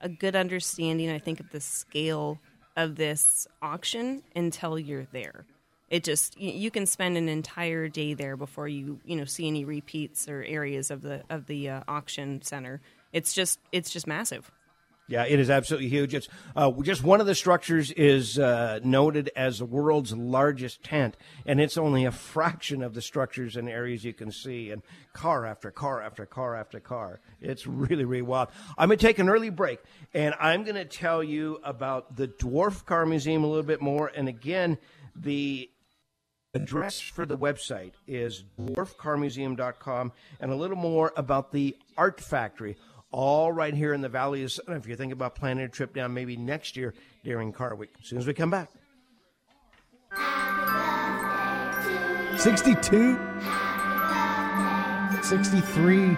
[0.00, 2.38] a good understanding, I think, of the scale
[2.76, 5.46] of this auction until you're there.
[5.88, 9.64] It just you, can spend an entire day there before you you know see any
[9.64, 12.80] repeats or areas of the of the uh, auction center.
[13.12, 14.50] It's just it's just massive.
[15.08, 16.14] Yeah, it is absolutely huge.
[16.14, 21.16] It's uh, just one of the structures is uh, noted as the world's largest tent,
[21.44, 24.70] and it's only a fraction of the structures and areas you can see.
[24.70, 28.48] And car after car after car after car, it's really really wild.
[28.76, 29.78] I'm gonna take an early break,
[30.12, 34.10] and I'm gonna tell you about the Dwarf Car Museum a little bit more.
[34.12, 34.76] And again,
[35.14, 35.70] the
[36.52, 42.76] address for the website is dwarfcarmuseum.com and a little more about the art factory
[43.10, 44.76] all right here in the valley of sun.
[44.76, 48.08] If you're thinking about planning a trip down maybe next year during car week as
[48.08, 48.70] soon as we come back.
[52.38, 53.18] 62,
[55.22, 56.16] 63,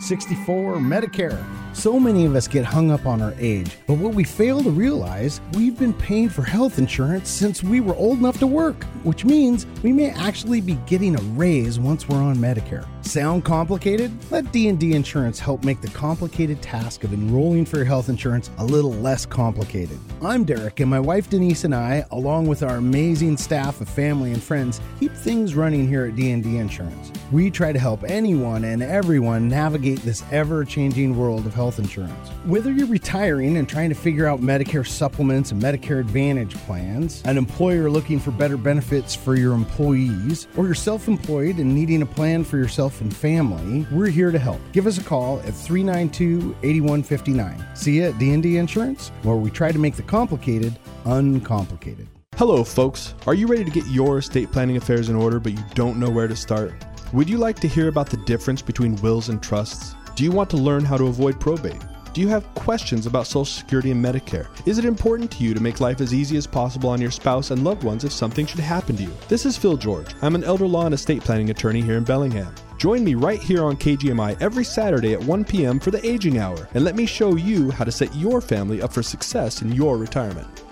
[0.00, 1.44] 64, Medicare.
[1.74, 4.70] So many of us get hung up on our age, but what we fail to
[4.70, 9.26] realize, we've been paying for health insurance since we were old enough to work, which
[9.26, 12.86] means we may actually be getting a raise once we're on Medicare.
[13.06, 14.10] Sound complicated?
[14.32, 18.64] Let D&D Insurance help make the complicated task of enrolling for your health insurance a
[18.64, 19.96] little less complicated.
[20.20, 24.32] I'm Derek and my wife Denise and I, along with our amazing staff of family
[24.32, 27.12] and friends, keep things running here at D&D Insurance.
[27.30, 32.28] We try to help anyone and everyone navigate this ever-changing world of health insurance.
[32.44, 37.38] Whether you're retiring and trying to figure out Medicare supplements and Medicare Advantage plans, an
[37.38, 42.42] employer looking for better benefits for your employees, or you're self-employed and needing a plan
[42.42, 44.60] for yourself and family, we're here to help.
[44.72, 47.76] Give us a call at 392-8159.
[47.76, 52.08] See you at D&D Insurance, where we try to make the complicated uncomplicated.
[52.36, 53.14] Hello, folks.
[53.26, 56.10] Are you ready to get your estate planning affairs in order, but you don't know
[56.10, 56.74] where to start?
[57.12, 59.94] Would you like to hear about the difference between wills and trusts?
[60.16, 61.80] Do you want to learn how to avoid probate?
[62.16, 64.46] Do you have questions about Social Security and Medicare?
[64.66, 67.50] Is it important to you to make life as easy as possible on your spouse
[67.50, 69.12] and loved ones if something should happen to you?
[69.28, 70.14] This is Phil George.
[70.22, 72.54] I'm an elder law and estate planning attorney here in Bellingham.
[72.78, 75.78] Join me right here on KGMI every Saturday at 1 p.m.
[75.78, 78.94] for the Aging Hour, and let me show you how to set your family up
[78.94, 80.65] for success in your retirement.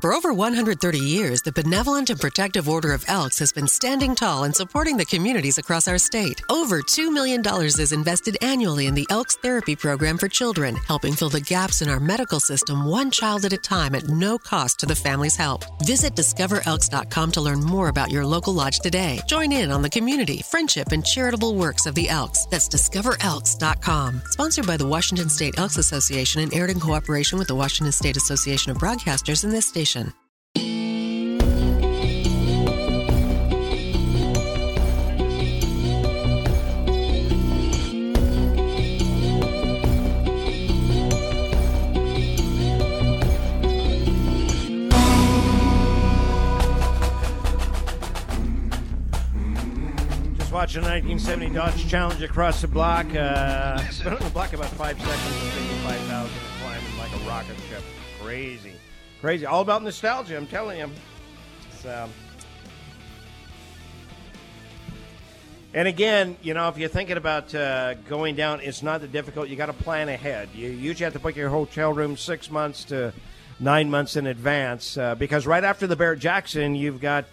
[0.00, 4.44] For over 130 years, the Benevolent and Protective Order of Elks has been standing tall
[4.44, 6.40] and supporting the communities across our state.
[6.48, 11.30] Over $2 million is invested annually in the Elks Therapy Program for children, helping fill
[11.30, 14.86] the gaps in our medical system one child at a time at no cost to
[14.86, 15.64] the family's help.
[15.84, 19.18] Visit discoverelks.com to learn more about your local lodge today.
[19.26, 22.46] Join in on the community, friendship, and charitable works of the Elks.
[22.46, 24.22] That's discoverelks.com.
[24.26, 28.16] Sponsored by the Washington State Elks Association and aired in cooperation with the Washington State
[28.16, 29.87] Association of Broadcasters and this station.
[29.88, 30.04] Just
[50.52, 53.06] watching a 1970 Dodge Challenge across the block.
[53.06, 56.30] Uh, been on the block about five seconds and 55,000
[56.60, 57.82] climbing like a rocket ship.
[58.22, 58.77] Crazy.
[59.20, 59.46] Crazy.
[59.46, 60.90] All about nostalgia, I'm telling you.
[61.80, 62.08] So.
[65.74, 69.48] And again, you know, if you're thinking about uh, going down, it's not that difficult.
[69.48, 70.48] You got to plan ahead.
[70.54, 73.12] You usually have to book your hotel room six months to
[73.60, 77.26] nine months in advance uh, because right after the Barrett Jackson, you've got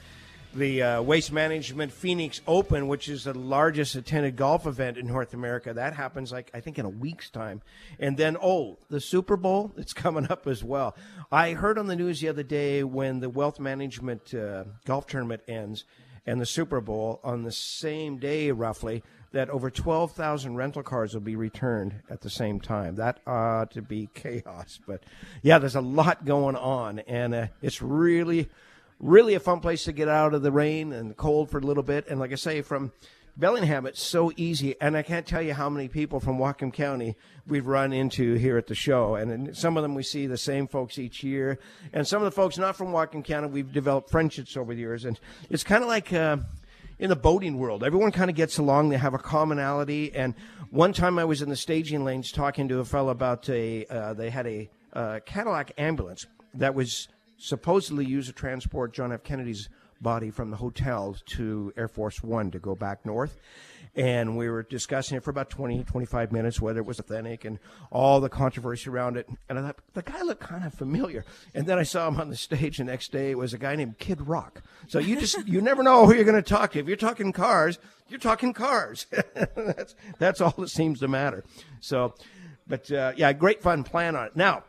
[0.55, 5.33] the uh, Waste Management Phoenix Open, which is the largest attended golf event in North
[5.33, 5.73] America.
[5.73, 7.61] That happens like I think in a week's time,
[7.99, 10.95] and then oh, the Super Bowl it's coming up as well.
[11.31, 15.41] I heard on the news the other day when the Wealth Management uh, golf tournament
[15.47, 15.83] ends
[16.25, 21.21] and the Super Bowl on the same day, roughly, that over 12,000 rental cars will
[21.21, 22.95] be returned at the same time.
[22.95, 24.79] That ought to be chaos.
[24.87, 25.03] But
[25.43, 28.49] yeah, there's a lot going on, and uh, it's really
[28.99, 31.61] really a fun place to get out of the rain and the cold for a
[31.61, 32.07] little bit.
[32.07, 32.91] And like I say, from
[33.37, 34.75] Bellingham, it's so easy.
[34.79, 37.15] And I can't tell you how many people from Whatcom County
[37.45, 39.15] we've run into here at the show.
[39.15, 41.59] And some of them we see the same folks each year.
[41.91, 45.05] And some of the folks not from Whatcom County, we've developed friendships over the years.
[45.05, 45.19] And
[45.49, 46.13] it's kind of like.
[46.13, 46.37] Uh,
[46.97, 47.83] in the boating world.
[47.83, 48.87] Everyone kind of gets along.
[48.87, 50.15] They have a commonality.
[50.15, 50.33] And
[50.69, 54.13] one time I was in the staging lanes talking to a fellow about a, uh,
[54.13, 59.23] they had a uh, Cadillac ambulance that was supposedly used to transport John F.
[59.23, 59.69] Kennedy's
[60.01, 63.37] body from the hotel to Air Force One to go back north.
[63.95, 67.59] And we were discussing it for about 20, 25 minutes, whether it was authentic and
[67.91, 69.29] all the controversy around it.
[69.47, 71.23] And I thought, the guy looked kind of familiar.
[71.53, 73.31] And then I saw him on the stage the next day.
[73.31, 74.61] It was a guy named Kid Rock.
[74.87, 76.79] So you just, you never know who you're going to talk to.
[76.79, 77.79] If you're talking cars,
[78.09, 79.05] you're talking cars.
[79.55, 81.45] that's, that's all that seems to matter.
[81.79, 82.15] So,
[82.67, 84.35] but uh, yeah, great fun plan on it.
[84.35, 84.65] Now,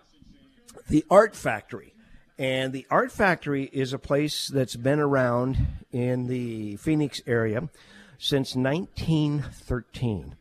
[0.88, 1.94] the Art Factory
[2.38, 7.68] and the Art Factory is a place that's been around in the Phoenix area
[8.18, 10.36] since 1913.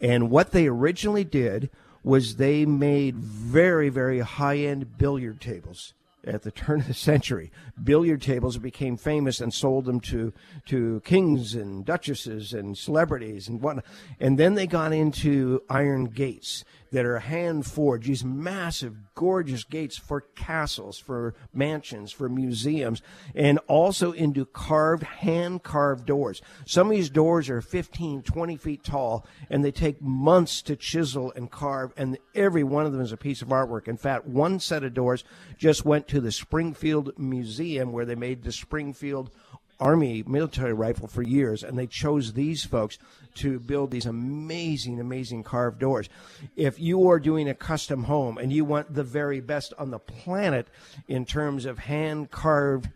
[0.00, 1.70] And what they originally did
[2.02, 5.94] was they made very, very high end billiard tables
[6.24, 7.52] at the turn of the century.
[7.82, 10.32] Billiard tables became famous and sold them to,
[10.66, 13.84] to kings and duchesses and celebrities and whatnot.
[14.18, 19.96] And then they got into iron gates that are hand forged, these massive, gorgeous gates
[19.96, 23.02] for castles, for mansions, for museums,
[23.34, 26.40] and also into carved, hand carved doors.
[26.64, 31.32] Some of these doors are 15, 20 feet tall, and they take months to chisel
[31.36, 33.88] and carve, and every one of them is a piece of artwork.
[33.88, 35.24] In fact, one set of doors
[35.58, 39.30] just went to the Springfield Museum where they made the Springfield
[39.78, 42.98] Army military rifle for years, and they chose these folks
[43.34, 46.08] to build these amazing, amazing carved doors.
[46.56, 49.98] If you are doing a custom home and you want the very best on the
[49.98, 50.68] planet
[51.08, 52.88] in terms of hand carved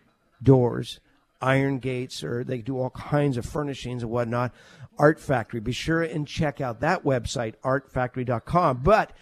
[0.43, 1.01] doors,
[1.41, 4.55] iron gates, or they do all kinds of furnishings and whatnot,
[4.99, 5.61] Art Factory.
[5.61, 8.81] Be sure and check out that website, artfactory.com.
[8.83, 9.13] But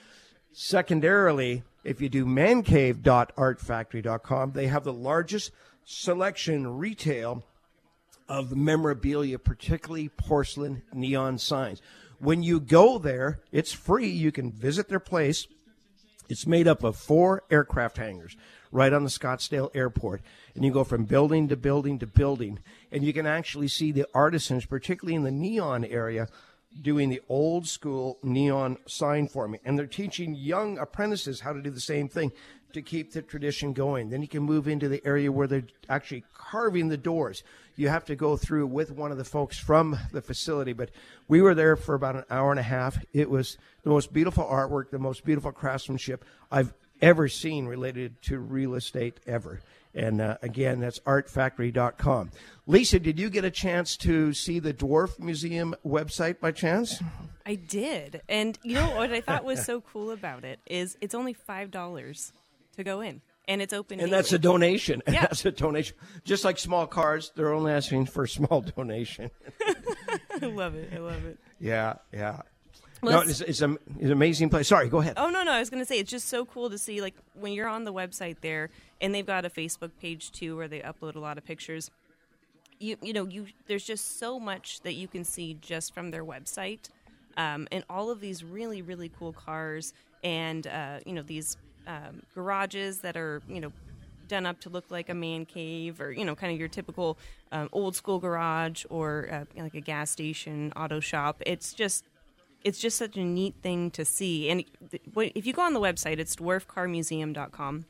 [0.52, 5.52] secondarily, if you do mancave.artfactory.com, they have the largest
[5.84, 7.44] selection retail
[8.28, 11.80] of memorabilia, particularly porcelain neon signs.
[12.18, 14.08] When you go there, it's free.
[14.08, 15.46] You can visit their place.
[16.28, 18.36] It's made up of four aircraft hangars
[18.70, 20.20] right on the Scottsdale airport.
[20.54, 22.58] And you go from building to building to building.
[22.92, 26.28] And you can actually see the artisans, particularly in the neon area,
[26.82, 29.60] doing the old school neon sign forming.
[29.64, 32.32] And they're teaching young apprentices how to do the same thing
[32.72, 34.10] to keep the tradition going.
[34.10, 37.42] Then you can move into the area where they're actually carving the doors.
[37.78, 40.90] You have to go through with one of the folks from the facility, but
[41.28, 42.98] we were there for about an hour and a half.
[43.12, 48.40] It was the most beautiful artwork, the most beautiful craftsmanship I've ever seen related to
[48.40, 49.60] real estate ever.
[49.94, 52.32] And uh, again, that's artfactory.com.
[52.66, 57.00] Lisa, did you get a chance to see the Dwarf Museum website by chance?
[57.46, 58.22] I did.
[58.28, 62.32] And you know what I thought was so cool about it is it's only $5
[62.76, 63.22] to go in.
[63.48, 63.98] And it's open.
[63.98, 65.02] And that's a donation.
[65.08, 65.22] Yeah.
[65.22, 65.96] That's a donation.
[66.24, 69.30] Just like small cars, they're only asking for a small donation.
[70.42, 70.92] I love it.
[70.94, 71.38] I love it.
[71.58, 72.42] Yeah, yeah.
[73.02, 74.68] Well, no, it's- it's, a, it's an amazing place.
[74.68, 75.14] Sorry, go ahead.
[75.16, 77.52] Oh no, no, I was gonna say it's just so cool to see like when
[77.52, 78.70] you're on the website there,
[79.00, 81.90] and they've got a Facebook page too where they upload a lot of pictures.
[82.80, 86.24] You you know you there's just so much that you can see just from their
[86.24, 86.88] website,
[87.36, 89.94] um, and all of these really really cool cars
[90.24, 91.56] and uh, you know these
[91.88, 93.72] um, garages that are you know
[94.28, 97.18] done up to look like a man cave or you know kind of your typical
[97.50, 101.42] um, old school garage or uh, like a gas station auto shop.
[101.44, 102.04] It's just
[102.62, 104.50] it's just such a neat thing to see.
[104.50, 104.64] And
[105.16, 107.86] if you go on the website it's dwarfcarmuseum.com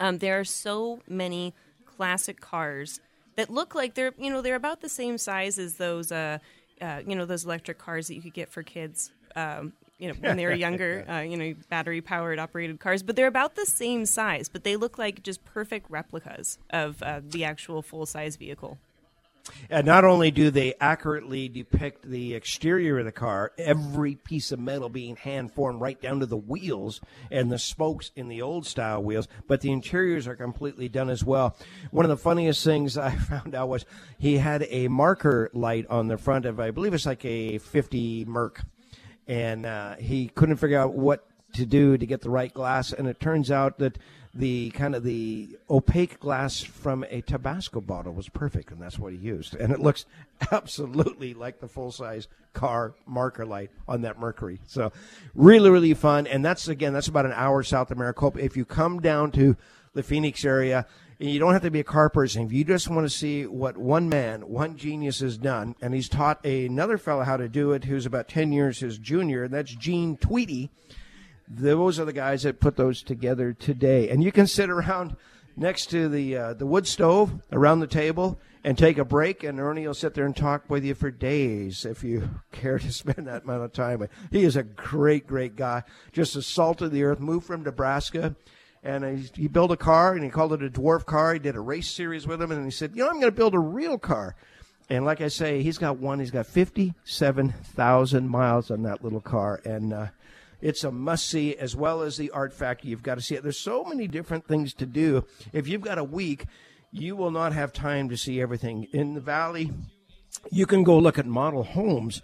[0.00, 3.00] um, there are so many classic cars
[3.36, 6.38] that look like they're you know they're about the same size as those uh,
[6.80, 9.12] uh, you know those electric cars that you could get for kids.
[9.34, 13.16] Um, you know when they were younger uh, you know battery powered operated cars but
[13.16, 17.44] they're about the same size but they look like just perfect replicas of uh, the
[17.44, 18.78] actual full size vehicle.
[19.70, 24.58] And not only do they accurately depict the exterior of the car, every piece of
[24.58, 28.66] metal being hand formed right down to the wheels and the spokes in the old
[28.66, 31.56] style wheels, but the interiors are completely done as well.
[31.92, 33.84] One of the funniest things I found out was
[34.18, 38.24] he had a marker light on the front of, I believe it's like a 50
[38.24, 38.64] Merc,
[39.26, 43.08] and uh, he couldn't figure out what to do to get the right glass, and
[43.08, 43.98] it turns out that
[44.36, 49.12] the kind of the opaque glass from a Tabasco bottle was perfect, and that's what
[49.12, 49.54] he used.
[49.54, 50.04] And it looks
[50.52, 54.60] absolutely like the full size car marker light on that Mercury.
[54.66, 54.92] So,
[55.34, 56.26] really, really fun.
[56.26, 58.44] And that's again, that's about an hour south of Maricopa.
[58.44, 59.56] If you come down to
[59.94, 60.86] the Phoenix area,
[61.18, 62.44] you don't have to be a car person.
[62.46, 66.08] If you just want to see what one man, one genius has done, and he's
[66.08, 69.74] taught another fellow how to do it who's about 10 years his junior, and that's
[69.74, 70.70] Gene Tweedy
[71.48, 74.08] those are the guys that put those together today.
[74.08, 75.16] And you can sit around
[75.56, 79.60] next to the uh, the wood stove around the table and take a break, and
[79.60, 83.26] Ernie will sit there and talk with you for days if you care to spend
[83.26, 84.06] that amount of time.
[84.30, 85.84] He is a great, great guy.
[86.12, 87.20] Just a salt of the earth.
[87.20, 88.34] Moved from Nebraska.
[88.86, 91.32] And he, he built a car, and he called it a dwarf car.
[91.32, 93.36] He did a race series with him, and he said, "You know, I'm going to
[93.36, 94.36] build a real car."
[94.88, 96.20] And like I say, he's got one.
[96.20, 100.06] He's got fifty-seven thousand miles on that little car, and uh,
[100.60, 102.90] it's a must see as well as the art factory.
[102.90, 103.42] You've got to see it.
[103.42, 105.24] There's so many different things to do.
[105.52, 106.46] If you've got a week,
[106.92, 108.86] you will not have time to see everything.
[108.92, 109.72] In the valley,
[110.52, 112.22] you can go look at model homes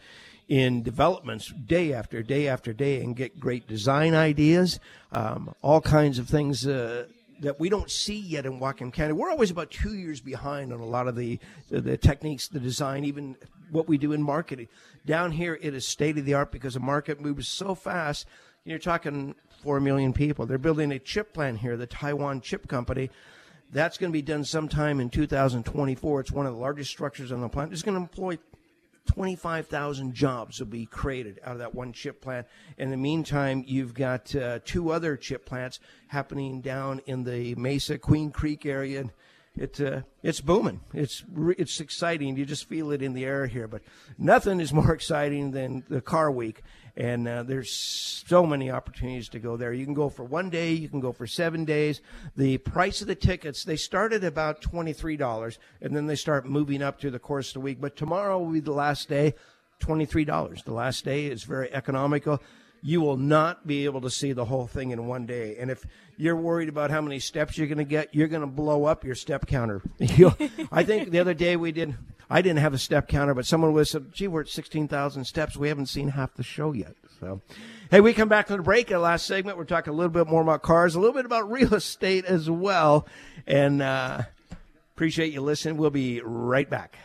[0.49, 4.81] in developments day after day after day and get great design ideas,
[5.13, 6.67] um, all kinds of things.
[6.67, 7.07] Uh,
[7.41, 9.13] that we don't see yet in Whatcom County.
[9.13, 11.41] We're always about two years behind on a lot of the
[11.71, 13.37] the techniques, the design, even
[13.71, 14.69] what we do in marketing.
[15.05, 18.27] Down here, it is state of the art because the market moves so fast.
[18.65, 20.47] You're talking four million people.
[20.47, 23.11] They're building a chip plant here, the Taiwan Chip Company.
[23.73, 26.21] That's going to be done sometime in 2024.
[26.21, 27.73] It's one of the largest structures on the planet.
[27.73, 28.39] It's going to employ
[29.07, 32.47] 25,000 jobs will be created out of that one chip plant.
[32.79, 37.99] In the meantime, you've got uh, two other chip plants happening down in the Mesa
[37.99, 39.11] Queen Creek area
[39.57, 40.81] it uh, it's booming.
[40.95, 41.25] It's
[41.59, 42.37] it's exciting.
[42.37, 43.69] You just feel it in the air here.
[43.69, 43.83] But
[44.17, 46.63] nothing is more exciting than the car week,
[46.97, 49.73] and uh, there's so many opportunities to go there.
[49.73, 50.73] You can go for one day.
[50.73, 52.01] You can go for seven days.
[52.37, 56.17] The price of the tickets they start at about twenty three dollars, and then they
[56.17, 57.81] start moving up through the course of the week.
[57.81, 59.35] But tomorrow will be the last day.
[59.79, 60.63] Twenty three dollars.
[60.63, 62.43] The last day is very economical
[62.83, 65.57] you will not be able to see the whole thing in one day.
[65.59, 65.87] And if
[66.17, 69.05] you're worried about how many steps you're going to get, you're going to blow up
[69.05, 69.83] your step counter.
[70.73, 71.95] I think the other day we did,
[72.31, 75.57] I didn't have a step counter, but someone was gee, we're at 16,000 steps.
[75.57, 76.95] We haven't seen half the show yet.
[77.21, 77.41] So,
[77.91, 78.89] hey, we come back to the break.
[78.89, 81.51] The last segment, we're talking a little bit more about cars, a little bit about
[81.51, 83.07] real estate as well.
[83.47, 84.23] And uh,
[84.95, 85.77] appreciate you listening.
[85.77, 86.97] We'll be right back.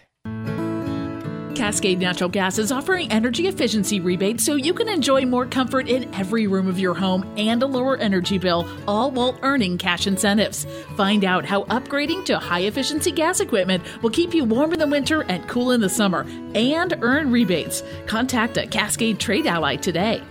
[1.58, 6.14] Cascade Natural Gas is offering energy efficiency rebates so you can enjoy more comfort in
[6.14, 10.68] every room of your home and a lower energy bill, all while earning cash incentives.
[10.96, 14.86] Find out how upgrading to high efficiency gas equipment will keep you warm in the
[14.86, 17.82] winter and cool in the summer and earn rebates.
[18.06, 20.22] Contact a Cascade Trade Ally today.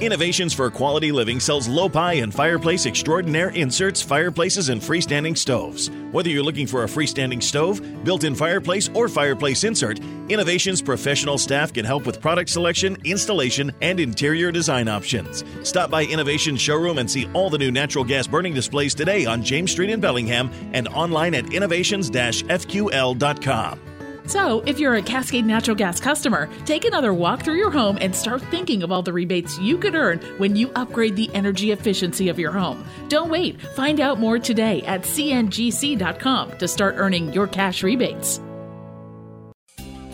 [0.00, 5.90] Innovations for Quality Living sells Lopi and Fireplace Extraordinaire inserts, fireplaces, and freestanding stoves.
[6.12, 11.36] Whether you're looking for a freestanding stove, built in fireplace, or fireplace insert, Innovations professional
[11.36, 15.42] staff can help with product selection, installation, and interior design options.
[15.64, 19.42] Stop by Innovations showroom and see all the new natural gas burning displays today on
[19.42, 23.87] James Street in Bellingham and online at innovations fql.com.
[24.28, 28.14] So, if you're a Cascade Natural Gas customer, take another walk through your home and
[28.14, 32.28] start thinking of all the rebates you could earn when you upgrade the energy efficiency
[32.28, 32.84] of your home.
[33.08, 33.58] Don't wait.
[33.74, 38.38] Find out more today at cngc.com to start earning your cash rebates.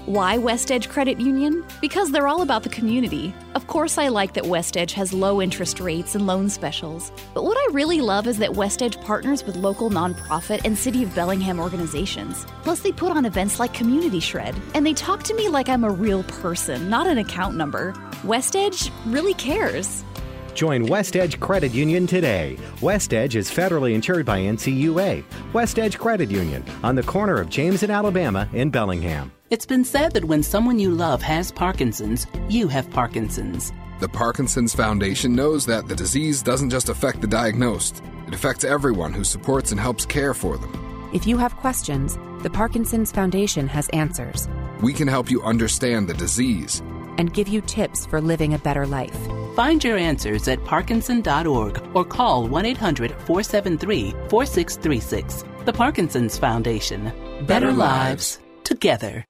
[0.07, 1.65] Why West Edge Credit Union?
[1.81, 3.35] Because they're all about the community.
[3.55, 7.11] Of course, I like that West Edge has low interest rates and loan specials.
[7.33, 11.05] But what I really love is that West Edge partners with local nonprofit and City
[11.05, 12.45] of Bellingham organizations.
[12.65, 14.55] Plus, they put on events like Community Shred.
[14.75, 17.95] And they talk to me like I'm a real person, not an account number.
[18.25, 20.05] West Edge really cares.
[20.53, 22.59] Join West Edge Credit Union today.
[22.83, 25.25] West Edge is federally insured by NCUA.
[25.55, 29.33] West Edge Credit Union on the corner of James and Alabama in Bellingham.
[29.55, 33.73] It's been said that when someone you love has Parkinson's, you have Parkinson's.
[34.01, 39.13] The Parkinson's Foundation knows that the disease doesn't just affect the diagnosed, it affects everyone
[39.13, 40.73] who supports and helps care for them.
[41.15, 44.49] If you have questions, the Parkinson's Foundation has answers.
[44.81, 46.83] We can help you understand the disease
[47.19, 49.17] and give you tips for living a better life.
[49.55, 55.45] Find your answers at parkinson.org or call 1 800 473 4636.
[55.65, 57.05] The Parkinson's Foundation.
[57.05, 58.41] Better, better lives.
[58.65, 59.25] together.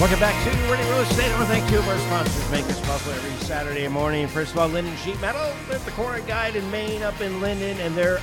[0.00, 1.30] Welcome back to Radio Real Estate.
[1.30, 4.26] I want to thank two of our sponsors make this possible every Saturday morning.
[4.28, 5.52] First of all, Lynden Sheet Metal.
[5.68, 8.18] They're the Cora Guide in Maine up in Lynden, and they're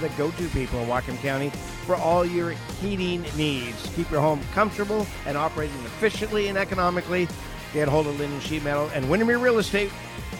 [0.00, 1.50] the go-to people in Whatcom County
[1.84, 3.86] for all your heating needs.
[3.94, 7.28] Keep your home comfortable and operating efficiently and economically.
[7.74, 9.92] Get hold of Lynden Sheet Metal and Windermere Real Estate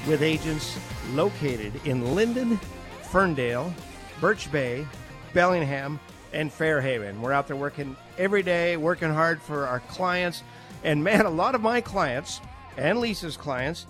[0.09, 0.79] with agents
[1.13, 2.59] located in Lynden,
[3.03, 3.71] Ferndale,
[4.19, 4.87] Birch Bay,
[5.35, 6.01] Bellingham,
[6.33, 7.21] and Fairhaven.
[7.21, 10.43] We're out there working every day, working hard for our clients.
[10.83, 12.41] And man, a lot of my clients
[12.77, 13.87] and Lisa's clients,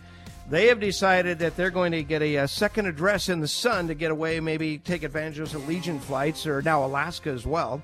[0.48, 3.88] they have decided that they're going to get a, a second address in the sun
[3.88, 7.80] to get away, maybe take advantage of some Allegiant flights or now Alaska as well.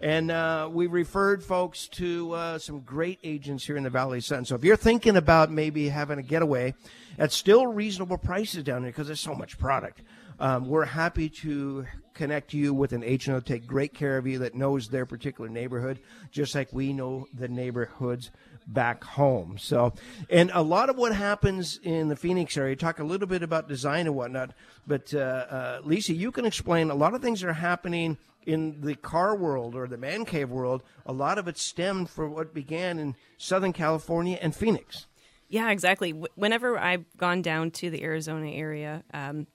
[0.00, 4.44] And uh, we referred folks to uh, some great agents here in the Valley Sun.
[4.44, 6.74] So if you're thinking about maybe having a getaway
[7.18, 10.02] at still reasonable prices down here because there's so much product,
[10.38, 14.38] um, we're happy to connect you with an agent who'll take great care of you
[14.40, 15.98] that knows their particular neighborhood,
[16.30, 18.30] just like we know the neighborhoods
[18.66, 19.56] back home.
[19.58, 19.94] So,
[20.28, 23.66] and a lot of what happens in the Phoenix area, talk a little bit about
[23.66, 24.50] design and whatnot,
[24.86, 28.94] but uh, uh, Lisa, you can explain a lot of things are happening in the
[28.94, 30.82] car world or the man cave world.
[31.04, 35.06] A lot of it stemmed from what began in Southern California and Phoenix.
[35.48, 36.10] Yeah, exactly.
[36.10, 39.46] Whenever I've gone down to the Arizona area, um,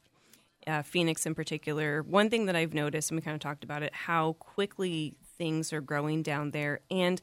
[0.68, 3.84] uh, Phoenix in particular, one thing that I've noticed, and we kind of talked about
[3.84, 7.20] it, how quickly things are growing down there, and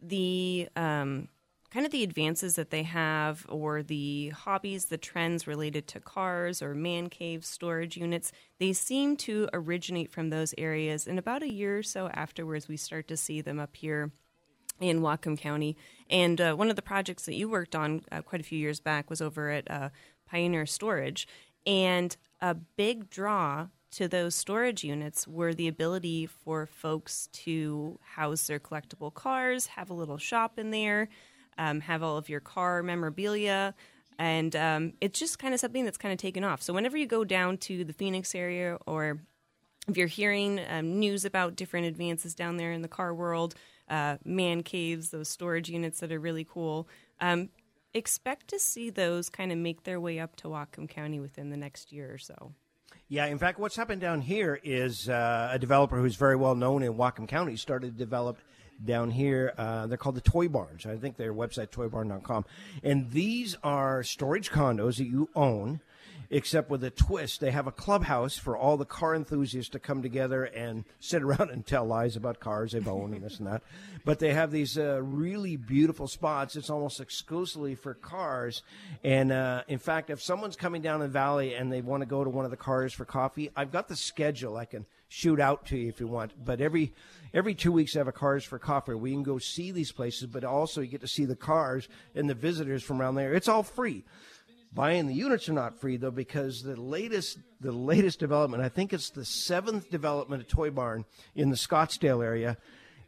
[0.00, 1.28] the um,
[1.76, 6.62] kind of the advances that they have, or the hobbies, the trends related to cars
[6.62, 11.06] or man cave storage units, they seem to originate from those areas.
[11.06, 14.10] And about a year or so afterwards, we start to see them up here
[14.80, 15.76] in Whatcom County.
[16.08, 18.80] And uh, one of the projects that you worked on uh, quite a few years
[18.80, 19.90] back was over at uh,
[20.30, 21.28] Pioneer Storage.
[21.66, 28.46] And a big draw to those storage units were the ability for folks to house
[28.46, 31.10] their collectible cars, have a little shop in there,
[31.58, 33.74] um, have all of your car memorabilia.
[34.18, 36.62] And um, it's just kind of something that's kind of taken off.
[36.62, 39.20] So, whenever you go down to the Phoenix area, or
[39.88, 43.54] if you're hearing um, news about different advances down there in the car world,
[43.88, 46.88] uh, man caves, those storage units that are really cool,
[47.20, 47.50] um,
[47.94, 51.56] expect to see those kind of make their way up to Whatcom County within the
[51.56, 52.52] next year or so.
[53.08, 56.82] Yeah, in fact, what's happened down here is uh, a developer who's very well known
[56.82, 58.38] in Whatcom County started to develop
[58.84, 59.52] down here.
[59.56, 60.86] Uh, they're called the Toy Barns.
[60.86, 62.44] I think their website toybarn.com,
[62.82, 65.80] and these are storage condos that you own
[66.30, 67.40] except with a twist.
[67.40, 71.50] They have a clubhouse for all the car enthusiasts to come together and sit around
[71.50, 73.62] and tell lies about cars they've owned and this and that.
[74.04, 76.56] But they have these uh, really beautiful spots.
[76.56, 78.62] It's almost exclusively for cars.
[79.04, 82.22] And uh, in fact, if someone's coming down the valley and they want to go
[82.24, 84.56] to one of the cars for coffee, I've got the schedule.
[84.56, 86.32] I can shoot out to you if you want.
[86.44, 86.92] But every
[87.32, 88.94] every two weeks, I have a cars for coffee.
[88.94, 92.28] We can go see these places, but also you get to see the cars and
[92.28, 93.34] the visitors from around there.
[93.34, 94.04] It's all free.
[94.72, 98.92] Buying the units are not free though because the latest the latest development, I think
[98.92, 101.04] it's the seventh development of Toy Barn
[101.34, 102.58] in the Scottsdale area.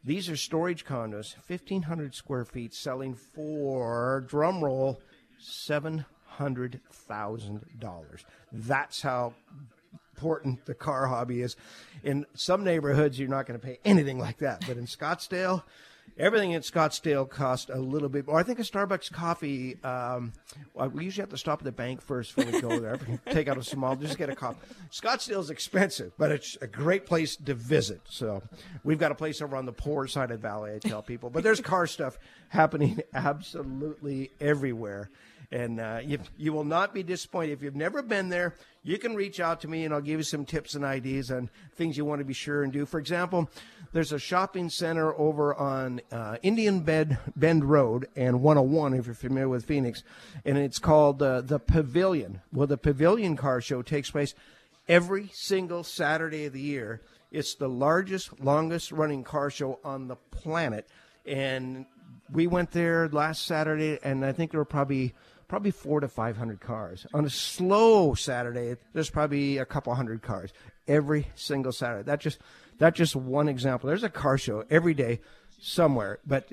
[0.05, 5.01] These are storage condos, fifteen hundred square feet, selling for drum roll
[5.39, 8.25] seven hundred thousand dollars.
[8.53, 9.35] That's how
[10.19, 11.55] important the car hobby is.
[12.03, 15.63] In some neighborhoods, you're not going to pay anything like that, but in Scottsdale,
[16.19, 18.37] everything in Scottsdale costs a little bit more.
[18.37, 19.77] I think a Starbucks coffee.
[19.85, 20.33] Um,
[20.75, 22.99] well, we usually have to stop at the bank first before we go there.
[23.31, 24.59] Take out a small, just get a coffee.
[24.91, 28.01] Scottsdale is expensive, but it's a great place to visit.
[28.09, 28.43] So
[28.83, 30.75] we've got a place over on the poor side of the valley.
[30.75, 35.11] I tell people, but there's car stuff happening absolutely everywhere.
[35.51, 37.53] And uh, you, you will not be disappointed.
[37.53, 40.25] If you've never been there, you can reach out to me and I'll give you
[40.25, 42.85] some tips and ideas on things you want to be sure and do.
[42.85, 43.49] For example,
[43.93, 49.15] there's a shopping center over on uh, Indian Bed, Bend Road and 101, if you're
[49.15, 50.03] familiar with Phoenix,
[50.45, 52.43] and it's called uh, the Pavilion.
[52.53, 54.35] Well, the Pavilion Car Show takes place
[54.89, 57.03] every single Saturday of the year.
[57.31, 60.89] It's the largest, longest running car show on the planet.
[61.27, 61.85] And
[62.33, 65.15] we went there last Saturday, and I think there were probably
[65.49, 67.07] probably four to five hundred cars.
[67.15, 70.53] On a slow Saturday, there's probably a couple hundred cars
[70.87, 72.05] every single Saturday.
[72.05, 72.39] That just
[72.79, 73.89] that's just one example.
[73.89, 75.21] There's a car show every day
[75.61, 76.53] somewhere, but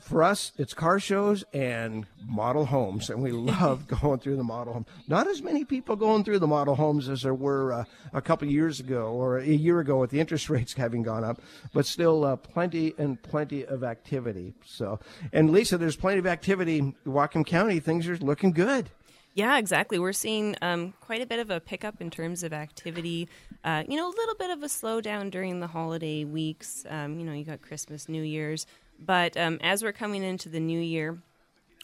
[0.00, 4.72] for us, it's car shows and model homes, and we love going through the model
[4.72, 4.86] home.
[5.08, 8.48] Not as many people going through the model homes as there were uh, a couple
[8.48, 11.40] years ago or a year ago with the interest rates having gone up,
[11.72, 14.54] but still uh, plenty and plenty of activity.
[14.64, 15.00] So,
[15.32, 16.78] and Lisa, there's plenty of activity.
[16.78, 18.90] in Whatcom County, things are looking good.
[19.36, 19.98] Yeah, exactly.
[19.98, 23.28] We're seeing um, quite a bit of a pickup in terms of activity.
[23.62, 26.86] Uh, you know, a little bit of a slowdown during the holiday weeks.
[26.88, 28.66] Um, you know, you got Christmas, New Year's.
[28.98, 31.18] But um, as we're coming into the new year,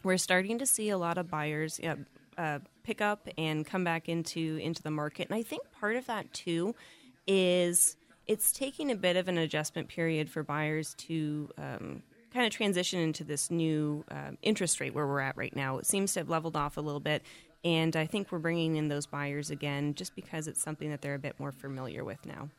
[0.03, 1.95] we're starting to see a lot of buyers yeah,
[2.37, 5.27] uh, pick up and come back into into the market.
[5.29, 6.75] And I think part of that too
[7.27, 7.95] is
[8.27, 12.03] it's taking a bit of an adjustment period for buyers to um,
[12.33, 15.77] kind of transition into this new uh, interest rate where we're at right now.
[15.77, 17.21] It seems to have leveled off a little bit.
[17.65, 21.15] And I think we're bringing in those buyers again just because it's something that they're
[21.15, 22.49] a bit more familiar with now.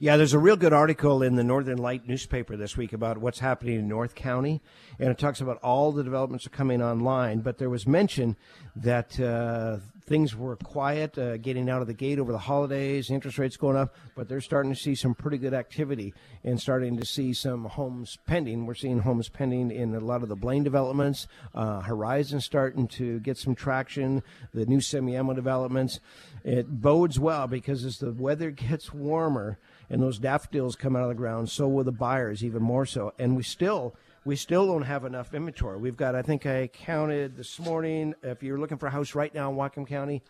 [0.00, 3.40] Yeah, there's a real good article in the Northern Light newspaper this week about what's
[3.40, 4.60] happening in North County,
[4.98, 7.40] and it talks about all the developments are coming online.
[7.40, 8.36] But there was mention
[8.76, 9.78] that uh,
[10.08, 13.76] things were quiet, uh, getting out of the gate over the holidays, interest rates going
[13.76, 17.66] up, but they're starting to see some pretty good activity and starting to see some
[17.66, 18.64] homes pending.
[18.64, 23.20] We're seeing homes pending in a lot of the Blaine developments, uh, Horizon starting to
[23.20, 24.22] get some traction,
[24.54, 26.00] the new Semiahmoo developments.
[26.42, 29.58] It bodes well because as the weather gets warmer
[29.90, 33.12] and those daffodils come out of the ground, so will the buyers even more so.
[33.18, 33.94] And we still
[34.28, 35.78] we still don't have enough inventory.
[35.78, 39.34] We've got, I think I counted this morning, if you're looking for a house right
[39.34, 40.22] now in Whatcom County,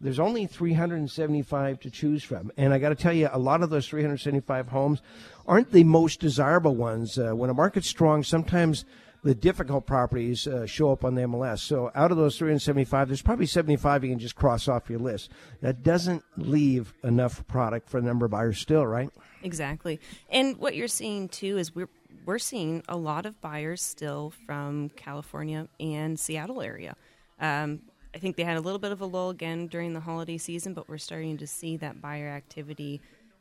[0.00, 2.52] there's only 375 to choose from.
[2.56, 5.02] And I got to tell you, a lot of those 375 homes
[5.48, 7.18] aren't the most desirable ones.
[7.18, 8.84] Uh, when a market's strong, sometimes
[9.24, 11.58] the difficult properties uh, show up on the MLS.
[11.58, 15.28] So out of those 375, there's probably 75 you can just cross off your list.
[15.60, 19.10] That doesn't leave enough product for a number of buyers still, right?
[19.42, 19.98] Exactly.
[20.30, 21.88] And what you're seeing too is we're
[22.30, 26.94] we're seeing a lot of buyers still from California and Seattle area.
[27.40, 27.80] Um,
[28.14, 30.72] I think they had a little bit of a lull again during the holiday season,
[30.72, 33.00] but we're starting to see that buyer activity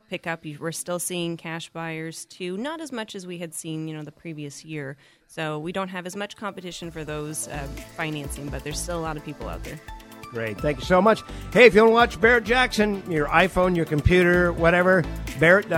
[0.09, 0.43] pick up.
[0.43, 4.01] We're still seeing cash buyers too, not as much as we had seen, you know,
[4.01, 4.97] the previous year.
[5.27, 9.01] So we don't have as much competition for those uh, financing, but there's still a
[9.01, 9.79] lot of people out there.
[10.31, 10.59] Great.
[10.59, 11.21] Thank you so much.
[11.53, 15.03] Hey, if you want to watch Barrett Jackson, your iPhone, your computer, whatever,
[15.39, 15.69] Barrett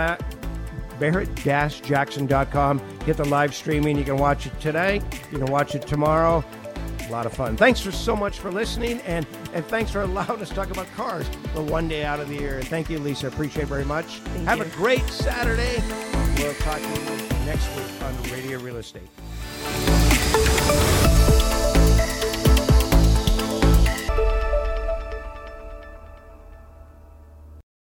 [1.02, 2.82] barrett-jackson.com.
[3.06, 3.98] Get the live streaming.
[3.98, 5.02] You can watch it today.
[5.32, 6.44] You can watch it tomorrow.
[7.08, 7.58] A lot of fun.
[7.58, 10.88] Thanks for so much for listening, and, and thanks for allowing us to talk about
[10.96, 12.62] cars the one day out of the year.
[12.62, 13.28] Thank you, Lisa.
[13.28, 14.20] Appreciate it very much.
[14.20, 14.64] Thank Have you.
[14.66, 15.84] a great Saturday.
[16.38, 19.10] We'll talk to you next week on Radio Real Estate.